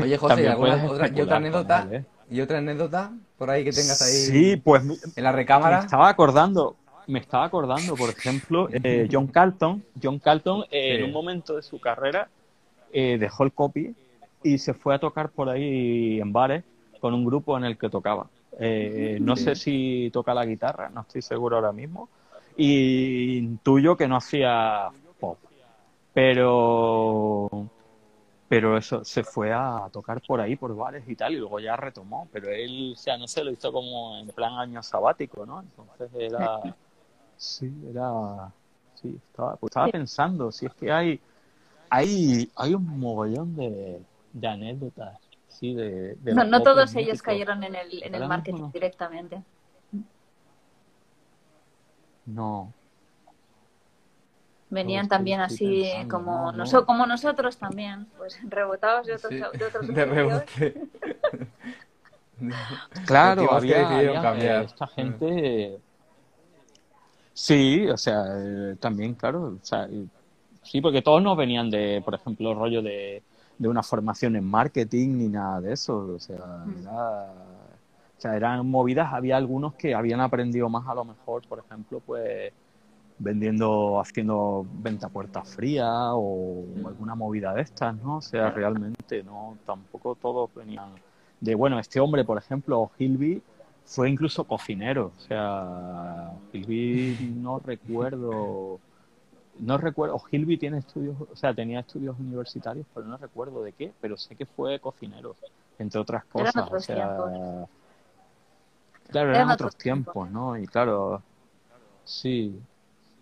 [0.00, 1.82] Oye, José, ¿y, alguna, otra, y anécdota?
[1.82, 2.04] él, ¿eh?
[2.30, 4.82] ¿Y otra anécdota por ahí que tengas ahí Sí, pues
[5.16, 5.80] en la me recámara?
[5.80, 6.76] estaba acordando,
[7.06, 9.82] me estaba acordando, por ejemplo, eh, John Carlton.
[10.02, 12.28] John Carlton, eh, en un momento de su carrera,
[12.92, 13.94] eh, dejó el copy
[14.42, 16.64] y se fue a tocar por ahí en bares
[17.00, 18.28] con un grupo en el que tocaba.
[18.58, 22.08] Eh, no sé si toca la guitarra, no estoy seguro ahora mismo.
[22.56, 24.88] Y intuyo que no hacía
[25.18, 25.38] pop.
[26.12, 27.68] Pero
[28.48, 31.74] pero eso se fue a tocar por ahí, por bares y tal, y luego ya
[31.74, 32.28] retomó.
[32.32, 35.60] Pero él, o sea, no sé, lo hizo como en plan año sabático, ¿no?
[35.60, 36.60] Entonces era.
[37.36, 38.50] Sí, era.
[38.94, 41.20] Sí, estaba, pues estaba pensando, si es que hay.
[41.90, 44.00] Hay, hay un mogollón de,
[44.32, 45.20] de anécdotas
[45.54, 49.40] Sí, de, no, no todos ellos cayeron en el, en el marketing directamente.
[52.26, 52.72] No.
[54.68, 56.52] Venían también así como,
[56.84, 60.88] como nosotros también, pues rebotados de otros, de otros de rebote.
[63.06, 65.78] claro, había, había esta gente...
[67.34, 69.88] Sí, o sea, eh, también, claro, o sea,
[70.62, 73.22] sí, porque todos no venían de, por ejemplo, rollo de
[73.58, 76.14] de una formación en marketing ni nada de eso.
[76.14, 76.86] O sea, mm.
[76.86, 82.00] o sea, eran movidas, había algunos que habían aprendido más a lo mejor, por ejemplo,
[82.04, 82.52] pues
[83.16, 88.16] vendiendo, haciendo venta puerta fría o alguna movida de estas, ¿no?
[88.16, 90.88] O sea, realmente no, tampoco todos venían
[91.40, 93.40] de, bueno, este hombre, por ejemplo, Hilby,
[93.84, 98.80] fue incluso cocinero, o sea, Hilby no recuerdo
[99.58, 103.92] no recuerdo, Hilby tiene estudios, o sea, tenía estudios universitarios, pero no recuerdo de qué,
[104.00, 105.36] pero sé que fue cocinero,
[105.78, 107.16] entre otras cosas, o sea,
[109.10, 110.58] claro, eran, otros tiempos, ¿no?
[110.58, 111.22] Y claro,
[112.04, 112.58] sí.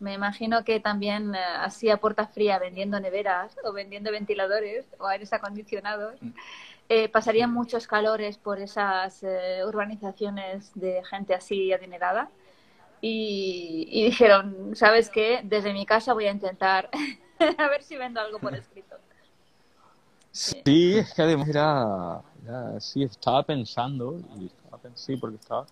[0.00, 5.32] Me imagino que también eh, hacía puerta fría vendiendo neveras o vendiendo ventiladores o aires
[5.32, 6.20] acondicionados.
[6.20, 6.30] Mm.
[6.94, 12.28] Eh, pasarían muchos calores por esas eh, urbanizaciones de gente así adinerada
[13.00, 15.40] y, dijeron, ¿sabes qué?
[15.42, 16.90] Desde mi casa voy a intentar
[17.58, 18.96] a ver si vendo algo por escrito.
[20.32, 22.20] Sí, es que además era,
[22.78, 25.64] sí, estaba pensando, y estaba, sí, porque estaba,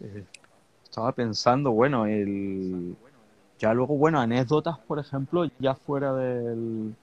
[0.00, 0.24] eh,
[0.82, 2.96] estaba pensando, bueno, el,
[3.56, 6.96] ya luego, bueno, anécdotas, por ejemplo, ya fuera del,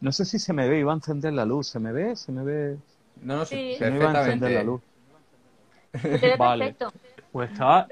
[0.00, 2.16] no sé si se me ve, iba a encender la luz, ¿se me ve?
[2.16, 2.76] ¿Se me ve?
[3.22, 3.74] No, no, sí.
[3.78, 4.80] Se me iba a encender la luz.
[6.38, 6.76] vale.
[7.32, 7.86] Pues estaba,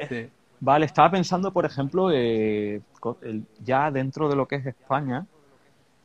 [0.61, 2.81] Vale, estaba pensando, por ejemplo, eh,
[3.63, 5.27] ya dentro de lo que es España,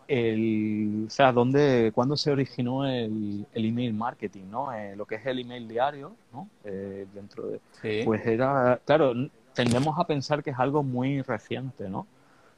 [0.05, 4.73] el, o sea, dónde, cuándo se originó el, email marketing, ¿no?
[4.73, 6.49] Eh, lo que es el email diario, ¿no?
[6.65, 9.13] Eh, dentro de, pues era, claro,
[9.53, 12.05] tendemos a pensar que es algo muy reciente, ¿no?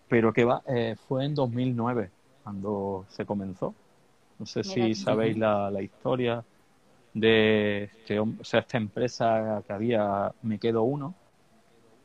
[0.07, 0.63] Pero que va,
[1.07, 2.09] fue en 2009
[2.43, 3.73] cuando se comenzó.
[4.39, 6.43] No sé si sabéis la, la historia
[7.13, 11.13] de este, o sea, esta empresa que había, me quedo uno,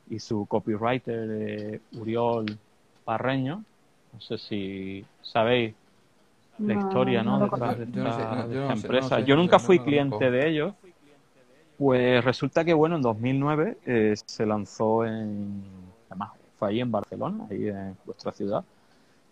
[0.09, 2.57] y su copywriter eh, Uriol
[3.03, 3.63] Parreño.
[4.13, 5.73] No sé si sabéis
[6.59, 7.39] la historia ¿no?
[7.39, 9.19] de esta, empresa.
[9.19, 10.73] Yo nunca fui cliente de ellos.
[11.77, 15.63] Pues resulta que, bueno, en 2009 eh, se lanzó en,
[16.09, 18.63] además fue ahí en Barcelona, ahí en vuestra ciudad,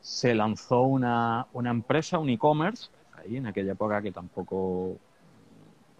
[0.06, 4.98] se lanzó una, una empresa, un e-commerce, ahí en aquella época que tampoco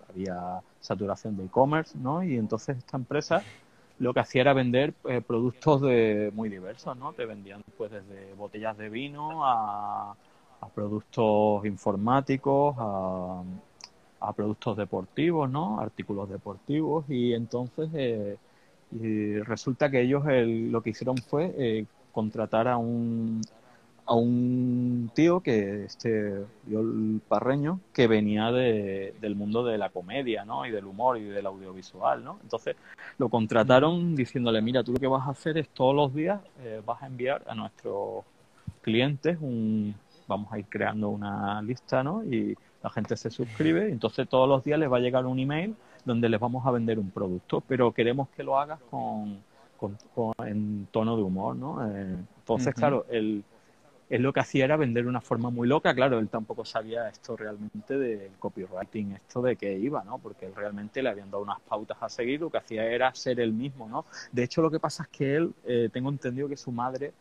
[0.08, 2.24] había saturación de e-commerce, ¿no?
[2.24, 3.42] Y entonces esta empresa
[3.98, 7.14] lo que hacía era vender eh, productos de muy diversos, ¿no?
[7.14, 10.16] Te vendían pues desde botellas de vino a,
[10.76, 15.80] productos informáticos, a, productos deportivos, ¿no?
[15.80, 18.38] Artículos deportivos y entonces eh,
[19.46, 23.42] resulta que ellos lo que hicieron fue eh, contratar a un
[24.08, 30.46] a un tío que este el Parreño que venía de, del mundo de la comedia
[30.46, 30.66] ¿no?
[30.66, 32.38] y del humor y del audiovisual ¿no?
[32.44, 32.76] entonces
[33.18, 36.82] lo contrataron diciéndole mira tú lo que vas a hacer es todos los días eh,
[36.86, 38.24] vas a enviar a nuestros
[38.82, 39.96] clientes un
[40.28, 42.24] vamos a ir creando una lista ¿no?
[42.24, 45.40] y la gente se suscribe y entonces todos los días les va a llegar un
[45.40, 49.40] email donde les vamos a vender un producto pero queremos que lo hagas con,
[49.80, 49.98] con,
[50.46, 51.88] en tono de humor ¿no?
[51.88, 53.44] Eh, entonces claro el
[54.10, 55.94] él lo que hacía era vender de una forma muy loca.
[55.94, 60.20] Claro, él tampoco sabía esto realmente del copywriting, esto de qué iba, ¿no?
[60.20, 63.40] Porque él realmente le habían dado unas pautas a seguir, lo que hacía era ser
[63.40, 64.06] él mismo, ¿no?
[64.32, 67.14] De hecho, lo que pasa es que él, eh, tengo entendido que su madre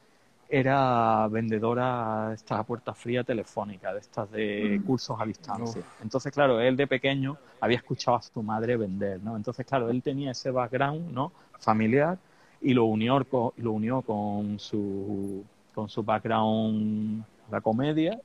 [0.49, 4.85] era vendedora de esta puerta fría telefónica, de estas de mm.
[4.85, 5.83] cursos a distancia.
[6.03, 9.37] Entonces, claro, él de pequeño había escuchado a su madre vender, ¿no?
[9.37, 11.33] Entonces, claro, él tenía ese background, ¿no?
[11.59, 12.19] Familiar
[12.61, 13.25] y lo unió
[13.57, 18.19] lo unió con su con su background la comedia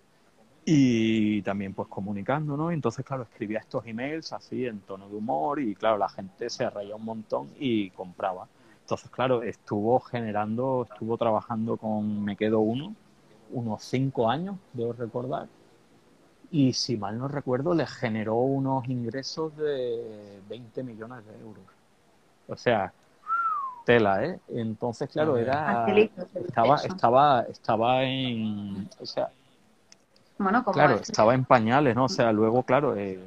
[0.65, 2.71] y también pues comunicando, ¿no?
[2.71, 6.69] Entonces, claro, escribía estos emails así en tono de humor y claro, la gente se
[6.69, 8.47] reía un montón y compraba.
[8.81, 12.95] Entonces, claro, estuvo generando, estuvo trabajando con Me Quedo Uno
[13.51, 15.47] unos cinco años, debo recordar.
[16.51, 21.63] Y si mal no recuerdo, le generó unos ingresos de 20 millones de euros.
[22.47, 22.91] O sea,
[23.89, 24.39] tela, ¿eh?
[24.49, 25.87] Entonces, claro, era
[26.35, 29.31] estaba estaba estaba en, o sea,
[30.37, 32.05] bueno, claro, estaba en pañales, ¿no?
[32.05, 33.17] O sea, luego, claro, eh,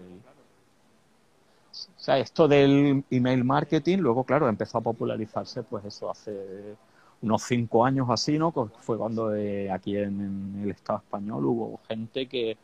[1.72, 6.76] o sea, esto del email marketing, luego, claro, empezó a popularizarse, pues eso, hace
[7.22, 8.52] unos cinco años así, ¿no?
[8.52, 12.56] Fue cuando eh, aquí en, el Estado español hubo gente que,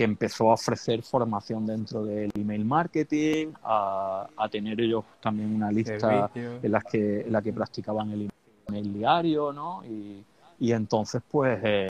[0.00, 5.70] que, empezó a ofrecer formación dentro del email marketing, a, a tener ellos también una
[5.70, 8.30] lista en, las que, en la que practicaban el
[8.68, 9.84] email diario, ¿no?
[9.84, 10.24] Y,
[10.58, 11.88] y entonces, pues, eh,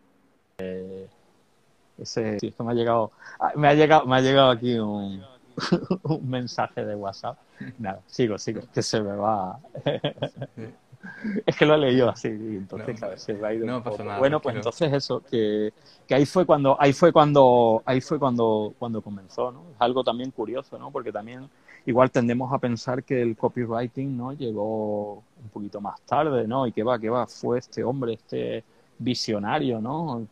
[0.58, 1.08] eh
[1.98, 5.22] ese, esto me ha llegado, ah, me ha llegado, me ha llegado aquí un,
[6.02, 7.38] un mensaje de WhatsApp.
[7.78, 9.58] Nada, sigo, sigo, que se me va.
[11.46, 13.66] Es que lo he leído así, y entonces, claro, se me ha ido.
[13.66, 15.72] No pasa nada, bueno, pues entonces eso, que,
[16.06, 19.64] que ahí fue cuando, ahí fue cuando, ahí fue cuando, cuando comenzó, ¿no?
[19.74, 20.90] Es algo también curioso, ¿no?
[20.90, 21.48] Porque también
[21.86, 24.32] igual tendemos a pensar que el copywriting, ¿no?
[24.32, 26.66] Llegó un poquito más tarde, ¿no?
[26.66, 28.64] Y que va, que va, fue este hombre, este
[28.98, 30.26] visionario, ¿no?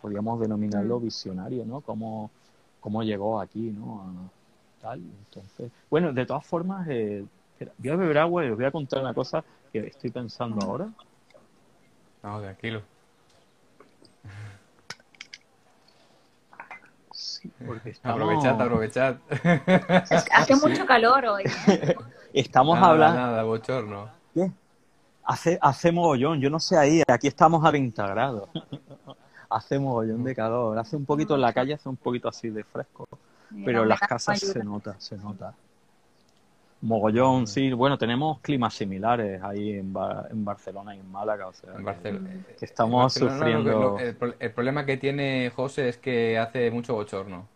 [0.00, 1.02] Podríamos denominarlo mm.
[1.02, 1.80] visionario, ¿no?
[1.80, 2.30] Cómo,
[2.80, 4.30] cómo llegó aquí, ¿no?
[4.80, 7.24] tal, entonces, bueno, de todas formas, eh,
[7.78, 10.88] voy a beber agua y os voy a contar una cosa que estoy pensando ahora.
[12.22, 12.82] No, tranquilo.
[17.12, 19.16] Sí, porque Aprovechad, aprovechad.
[20.32, 21.44] hace mucho calor hoy.
[22.32, 23.20] estamos hablando...
[23.20, 24.10] Nada, bochorno.
[24.34, 24.50] ¿Qué?
[25.24, 28.48] Hace, hace mogollón, yo no sé ahí, aquí estamos a 20 grados.
[29.50, 30.78] hace mogollón de calor.
[30.78, 33.08] Hace un poquito en la calle, hace un poquito así de fresco.
[33.64, 35.54] Pero en las casas se nota, se nota.
[36.82, 37.72] Mogollón, sí.
[37.72, 39.94] Bueno, tenemos climas similares ahí en,
[40.30, 41.46] en Barcelona y en Málaga.
[41.46, 42.20] O sea, que,
[42.60, 43.98] estamos sufriendo.
[43.98, 47.46] el, problema que tiene José es que hace mucho bochorno.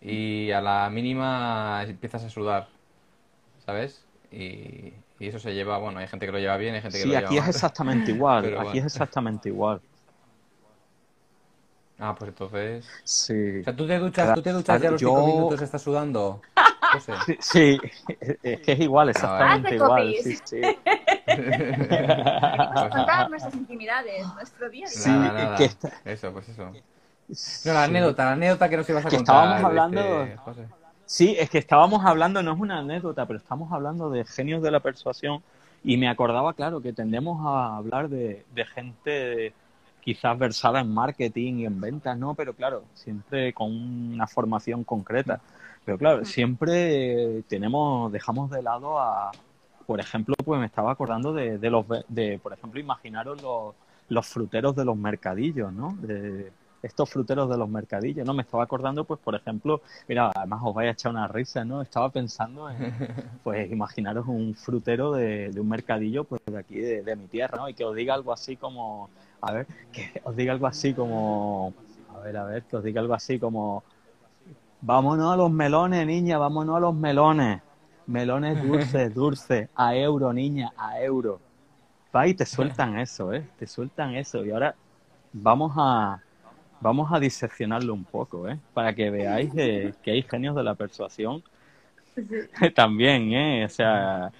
[0.00, 2.68] Y a la mínima empiezas a sudar.
[3.66, 4.04] ¿Sabes?
[4.30, 5.78] Y, eso se lleva.
[5.78, 7.48] Bueno, hay gente que lo lleva bien, hay gente que lo lleva Sí, aquí es
[7.48, 8.56] exactamente igual.
[8.56, 9.80] aquí es exactamente igual.
[11.98, 12.86] Ah, pues entonces.
[13.02, 13.60] Sí.
[13.60, 15.08] O sea, tú te duchas, ¿tú te duchas ya los yo...
[15.08, 16.40] cinco minutos estás sudando.
[17.00, 17.78] Sí, sí,
[18.42, 20.14] es que es igual, exactamente igual.
[20.22, 20.60] Sí, sí.
[22.90, 24.86] contar nuestras intimidades, nuestro día.
[24.86, 25.92] Sí, nada, Que está...
[26.04, 26.70] Eso, pues eso.
[27.64, 29.36] No, la anécdota, la anécdota que nos ibas a que contar.
[29.36, 30.28] Estábamos hablando.
[30.44, 30.68] José.
[31.06, 34.70] Sí, es que estábamos hablando, no es una anécdota, pero estamos hablando de genios de
[34.70, 35.42] la persuasión
[35.82, 39.52] y me acordaba, claro, que tendemos a hablar de, de gente
[40.00, 42.34] quizás versada en marketing y en ventas, ¿no?
[42.34, 45.40] Pero claro, siempre con una formación concreta.
[45.84, 49.32] Pero claro, siempre tenemos, dejamos de lado a,
[49.86, 53.74] por ejemplo, pues me estaba acordando de, de los, de, por ejemplo, imaginaros los,
[54.08, 55.96] los fruteros de los mercadillos, ¿no?
[56.00, 56.50] De,
[56.84, 58.34] estos fruteros de los mercadillos, ¿no?
[58.34, 61.80] Me estaba acordando, pues, por ejemplo, mira, además os vais a echar una risa, ¿no?
[61.80, 62.76] Estaba pensando en,
[63.42, 67.56] pues, imaginaros un frutero de, de un mercadillo, pues, de aquí, de, de, mi tierra,
[67.56, 67.68] ¿no?
[67.70, 69.08] Y que os diga algo así como,
[69.40, 71.72] a ver, que os diga algo así como,
[72.14, 73.82] a ver, a ver, que os diga algo así como,
[74.84, 77.62] vámonos a los melones, niña, vámonos a los melones,
[78.06, 81.40] melones dulces, dulces, a euro, niña, a euro.
[82.14, 83.44] Va y te sueltan eso, ¿eh?
[83.58, 84.44] Te sueltan eso.
[84.44, 84.74] Y ahora
[85.32, 86.20] vamos a,
[86.80, 88.58] vamos a diseccionarlo un poco, ¿eh?
[88.72, 91.42] Para que veáis que, que hay genios de la persuasión
[92.74, 93.64] también, ¿eh?
[93.64, 94.30] O sea,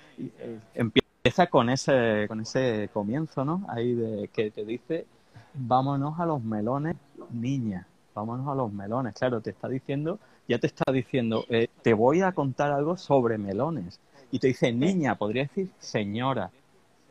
[0.74, 3.64] empieza empieza con ese, con ese comienzo, ¿no?
[3.68, 5.07] Ahí de que te dice,
[5.55, 6.97] vámonos a los melones,
[7.30, 9.14] niña, vámonos a los melones.
[9.14, 10.18] Claro, te está diciendo,
[10.49, 14.01] ya te está diciendo, eh, te voy a contar algo sobre melones.
[14.30, 16.51] Y te dice niña, podría decir señora,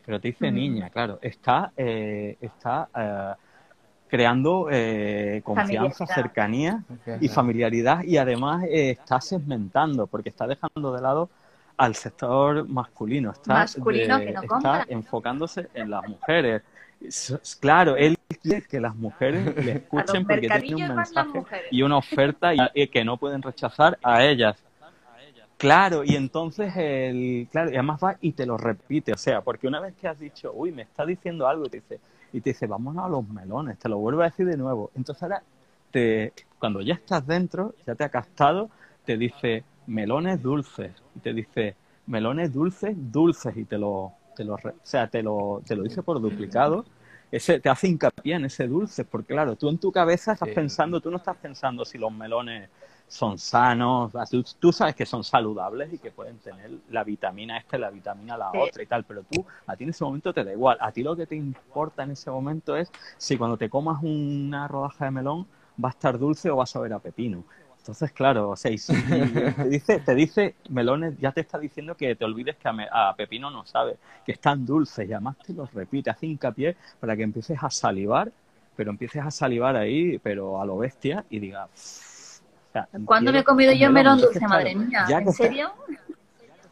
[0.05, 1.19] pero te dice niña, claro.
[1.21, 3.33] Está, eh, está eh,
[4.09, 4.67] creando
[5.43, 6.83] confianza, cercanía
[7.21, 11.29] y familiaridad y además está segmentando, porque está dejando de lado
[11.77, 13.31] al sector masculino.
[13.31, 16.61] Está, está enfocándose en las mujeres.
[17.59, 22.53] Claro, él quiere que las mujeres le escuchen porque tiene un mensaje y una oferta
[22.53, 24.57] y, que no pueden rechazar a ellas.
[25.57, 29.65] Claro, y entonces el, claro, y además va y te lo repite, o sea, porque
[29.65, 31.99] una vez que has dicho, uy, me está diciendo algo, y te dice,
[32.33, 34.91] y te dice, vámonos a los melones, te lo vuelve a decir de nuevo.
[34.95, 35.41] Entonces ahora,
[35.91, 38.69] te, cuando ya estás dentro, ya te ha captado,
[39.05, 40.91] te dice, melones dulces.
[41.15, 41.75] Y te dice
[42.07, 43.55] melones dulces, dulces.
[43.57, 46.85] Y te lo, te lo, o sea, te lo, te lo dice por duplicado.
[47.33, 51.01] Ese, te hace hincapié en ese dulce, porque claro, tú en tu cabeza estás pensando,
[51.01, 52.69] tú no estás pensando si los melones
[53.07, 54.11] son sanos,
[54.59, 58.37] tú, sabes que son saludables y que pueden tener la vitamina esta y la vitamina
[58.37, 60.91] la otra y tal, pero tú, a ti en ese momento te da igual, a
[60.91, 65.05] ti lo que te importa en ese momento es si cuando te comas una rodaja
[65.05, 65.47] de melón
[65.83, 67.45] va a estar dulce o va a saber a pepino
[67.83, 68.71] Entonces, claro, o sea,
[69.57, 73.51] te, dice, te dice, melones, ya te está diciendo que te olvides que a, Pepino
[73.51, 77.57] no sabe, que están dulces y además te los repite, hace hincapié para que empieces
[77.61, 78.31] a salivar,
[78.77, 82.41] pero empieces a salivar ahí, pero a lo bestia y digas...
[83.03, 85.05] ¿Cuándo me he comido yo melón dulce, madre mía?
[85.09, 85.73] ¿En serio?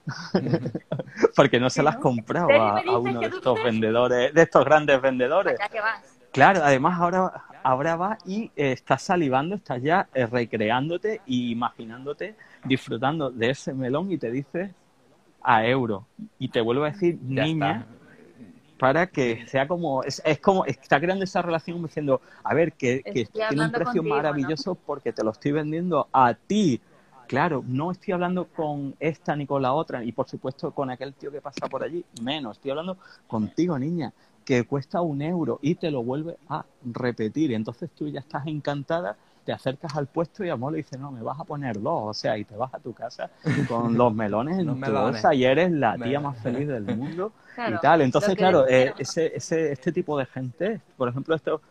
[1.36, 5.60] Porque no se las compraba a, uno de estos vendedores, de estos grandes vendedores.
[6.32, 7.34] Claro, además ahora,
[7.64, 13.74] ahora vas y eh, estás salivando, estás ya eh, recreándote e imaginándote disfrutando de ese
[13.74, 14.72] melón y te dices
[15.42, 16.06] a euro.
[16.40, 17.86] Y te vuelvo a decir niña
[18.78, 23.66] para que sea como, es, como, está creando esa relación diciendo, a ver, que, tiene
[23.66, 26.82] un precio maravilloso porque te lo estoy vendiendo a ti
[27.32, 31.14] Claro, no estoy hablando con esta ni con la otra, y por supuesto con aquel
[31.14, 32.58] tío que pasa por allí, menos.
[32.58, 34.12] Estoy hablando contigo, niña,
[34.46, 37.54] que cuesta un euro y te lo vuelve a repetir.
[37.54, 39.16] Entonces tú ya estás encantada,
[39.46, 42.14] te acercas al puesto y amor le dice, no, me vas a poner dos, o
[42.14, 43.30] sea, y te vas a tu casa
[43.68, 47.80] con los melones en tu bolsa y eres la tía más feliz del mundo y
[47.82, 48.02] tal.
[48.02, 51.62] Entonces, claro, eh, ese, ese, este tipo de gente, por ejemplo, esto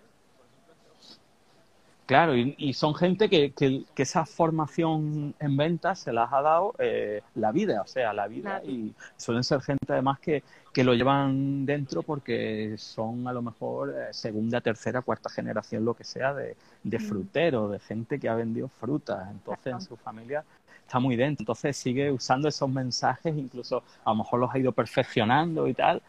[2.11, 7.22] Claro, y, son gente que, que, esa formación en ventas se las ha dado eh,
[7.36, 10.42] la vida, o sea, la vida, y suelen ser gente además que,
[10.72, 15.94] que lo llevan dentro porque son a lo mejor eh, segunda, tercera, cuarta generación, lo
[15.94, 17.02] que sea, de, de mm.
[17.02, 20.42] frutero, de gente que ha vendido frutas, entonces en su familia
[20.84, 24.72] está muy dentro, entonces sigue usando esos mensajes, incluso a lo mejor los ha ido
[24.72, 26.02] perfeccionando y tal,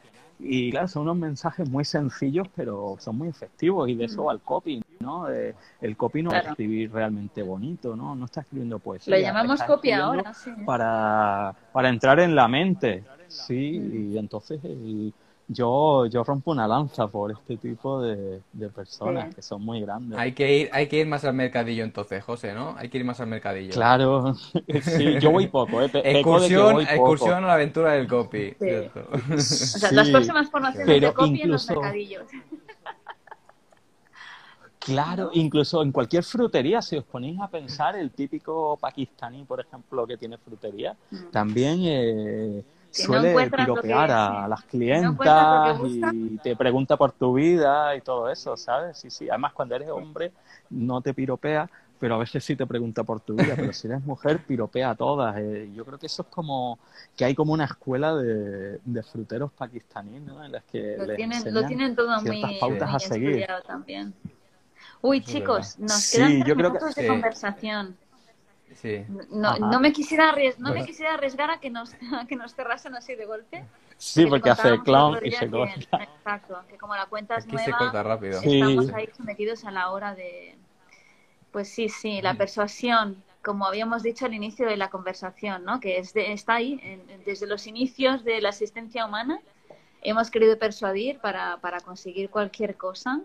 [0.43, 4.33] y claro, son unos mensajes muy sencillos, pero son muy efectivos y de eso va
[4.33, 5.27] el copy, ¿no?
[5.27, 8.15] el copy no es escribir realmente bonito, ¿no?
[8.15, 9.15] No está escribiendo poesía.
[9.15, 10.51] Lo llamamos copy ahora, sí.
[10.65, 15.13] Para, para entrar en la mente, sí, y entonces el,
[15.53, 18.41] yo, yo rompo una lanza por este tipo de,
[18.73, 20.17] personas que son muy grandes.
[20.17, 22.75] Hay que, ir, hay que ir más al mercadillo entonces, José, ¿no?
[22.77, 23.73] Hay que ir más al mercadillo.
[23.73, 24.33] Claro,
[24.81, 25.81] sí, yo voy poco.
[25.81, 25.91] ¿eh?
[25.93, 28.55] excursión, excursión a la aventura del copy.
[29.33, 32.23] O sea, las próximas formaciones de copy en los mercadillos.
[34.79, 40.07] Claro, incluso en cualquier frutería, si os ponéis a pensar, el típico pakistaní, por ejemplo,
[40.07, 41.29] que tiene frutería, mm.
[41.31, 48.29] también eh, suele piropear a las clientas y te pregunta por tu vida y todo
[48.29, 48.97] eso, ¿sabes?
[48.97, 49.29] Sí, sí.
[49.29, 50.31] Además, cuando eres hombre,
[50.69, 51.69] no te piropea,
[51.99, 53.53] pero a veces sí te pregunta por tu vida.
[53.55, 55.35] Pero si eres mujer, piropea a todas.
[55.37, 55.71] Eh.
[55.73, 56.79] Yo creo que eso es como
[57.15, 58.79] que hay como una escuela de,
[59.11, 60.43] fruteros pakistaníes, ¿no?
[60.43, 63.45] En las que lo, tienen, lo tienen todo muy, pautas a seguir.
[63.65, 64.13] también.
[65.01, 67.97] Uy, chicos, nos quedan tres minutos de conversación.
[69.29, 71.91] No, no, me quisiera no me quisiera arriesgar a que nos,
[72.27, 73.65] que nos cerrasen así de golpe.
[73.97, 76.03] Sí, porque hace clown y se corta.
[76.17, 78.41] Exacto, que como la cuenta es nueva, se corta rápido.
[78.41, 80.55] estamos ahí sometidos a la hora de...
[81.51, 85.81] Pues sí, sí, la persuasión, como habíamos dicho al inicio de la conversación, ¿no?
[85.81, 86.79] que es está ahí,
[87.25, 89.41] desde los inicios de la existencia humana,
[90.01, 93.19] hemos querido persuadir para, para conseguir cualquier cosa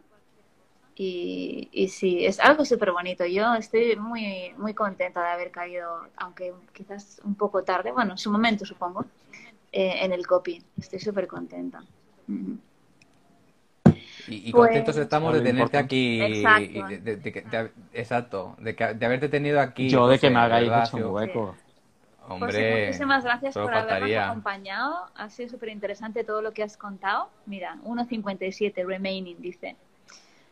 [0.98, 3.26] y, y sí, es algo súper bonito.
[3.26, 8.18] Yo estoy muy, muy contenta de haber caído, aunque quizás un poco tarde, bueno, en
[8.18, 9.04] su momento supongo,
[9.72, 10.62] eh, en el copy.
[10.78, 11.84] Estoy súper contenta.
[14.28, 16.22] Y, contentos pues estamos de tenerte aquí.
[16.22, 16.86] Exacto.
[16.88, 18.74] De, exacto, de,
[19.04, 19.90] haberte tenido aquí.
[19.90, 21.54] Yo de que me hagáis mucho un hueco.
[22.26, 25.10] Hombre, muchísimas gracias por habernos acompañado.
[25.14, 27.28] Ha sido súper interesante todo lo que has contado.
[27.44, 29.76] Mira, 1.57 remaining, dice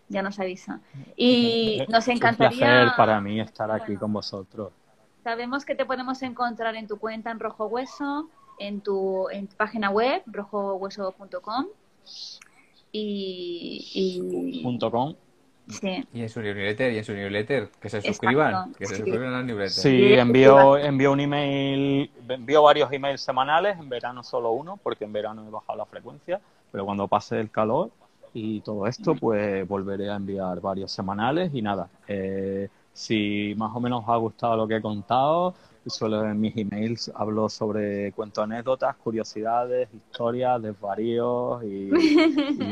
[0.08, 0.80] ya nos avisa.
[1.16, 2.48] Y nos encantaría...
[2.48, 4.72] Es un placer para mí estar aquí con vosotros.
[5.22, 8.28] Sabemos que te podemos encontrar en tu cuenta en Rojo Hueso,
[8.58, 11.66] en tu, en página web, rojohueso.com.
[12.92, 14.78] Y, y...
[14.78, 15.14] .com.
[15.66, 16.06] Sí.
[16.12, 19.38] Y en su newsletter, y en su newsletter, que se suscriban, que se suscriban a
[19.38, 19.70] la newsletter.
[19.70, 25.14] Sí, envío, envío un email, envío varios emails semanales, en verano solo uno, porque en
[25.14, 26.38] verano he bajado la frecuencia,
[26.70, 27.90] pero cuando pase el calor,
[28.34, 31.88] y todo esto, pues volveré a enviar varios semanales y nada.
[32.08, 35.54] Eh, si más o menos os ha gustado lo que he contado,
[35.86, 41.90] suelo en mis emails hablo sobre cuento anécdotas, curiosidades, historias, desvaríos y,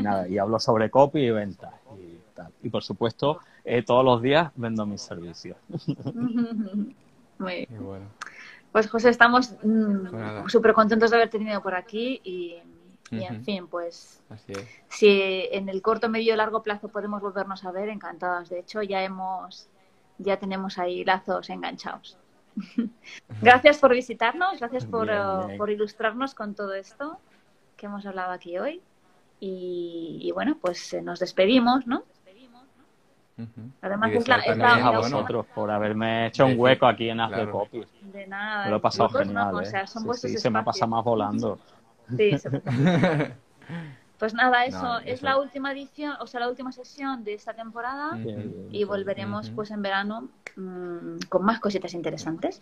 [0.01, 0.27] nada.
[0.27, 2.51] Y hablo sobre copy y ventas y tal.
[2.61, 5.57] Y por supuesto, eh, todos los días vendo mis servicios.
[7.39, 8.09] Muy bien.
[8.73, 12.55] Pues José, estamos mm, súper contentos de haberte tenido por aquí y
[13.19, 14.21] y en fin, pues
[14.89, 18.49] si en el corto, medio y largo plazo podemos volvernos a ver, encantados.
[18.49, 19.67] De hecho, ya hemos,
[20.17, 22.17] ya tenemos ahí lazos enganchados.
[23.41, 27.17] gracias por visitarnos, gracias por, eh, por, ilustrarnos con todo esto
[27.77, 28.81] que hemos hablado aquí hoy.
[29.39, 32.03] Y, y bueno, pues eh, nos despedimos, ¿no?
[33.81, 37.19] Además, Y es la, es la, a vosotros por haberme hecho un hueco aquí en
[37.19, 37.51] Haz de claro.
[37.51, 37.87] Copies.
[38.01, 38.65] De nada.
[38.65, 39.55] Me lo he pasado Huecos no, genial.
[39.55, 39.65] o ¿eh?
[39.65, 41.59] sea, son Sí, vuestros sí, se me pasado más volando.
[42.17, 42.49] Sí, se-
[44.19, 47.33] Pues nada, eso No, es eso- la última edición, o sea, la última sesión de
[47.33, 48.17] esta temporada
[48.71, 52.61] y volveremos pues en verano mm, con más cositas interesantes.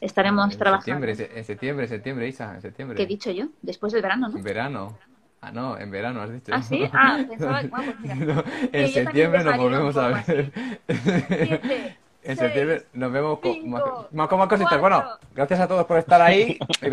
[0.00, 0.84] Estaremos en trabajando.
[1.06, 2.96] septiembre, se- en septiembre, septiembre, Isa, en septiembre.
[2.96, 3.46] ¿Qué he dicho yo?
[3.60, 4.36] Después del verano, ¿no?
[4.38, 4.98] En verano.
[5.42, 6.52] Ah, no, en verano has dicho.
[6.54, 6.88] ¿Ah, sí?
[6.92, 7.62] Ah, pensaba...
[7.62, 8.14] Bueno, pues mira.
[8.14, 10.52] No, yo en septiembre nos volvemos a ver.
[10.86, 13.82] Siete, En seis, septiembre nos vemos con, más,
[14.12, 14.78] más- con más cositas.
[14.78, 14.98] cuatro.
[15.00, 16.56] Bueno, gracias a todos por estar ahí.
[16.80, 16.92] Y besitos.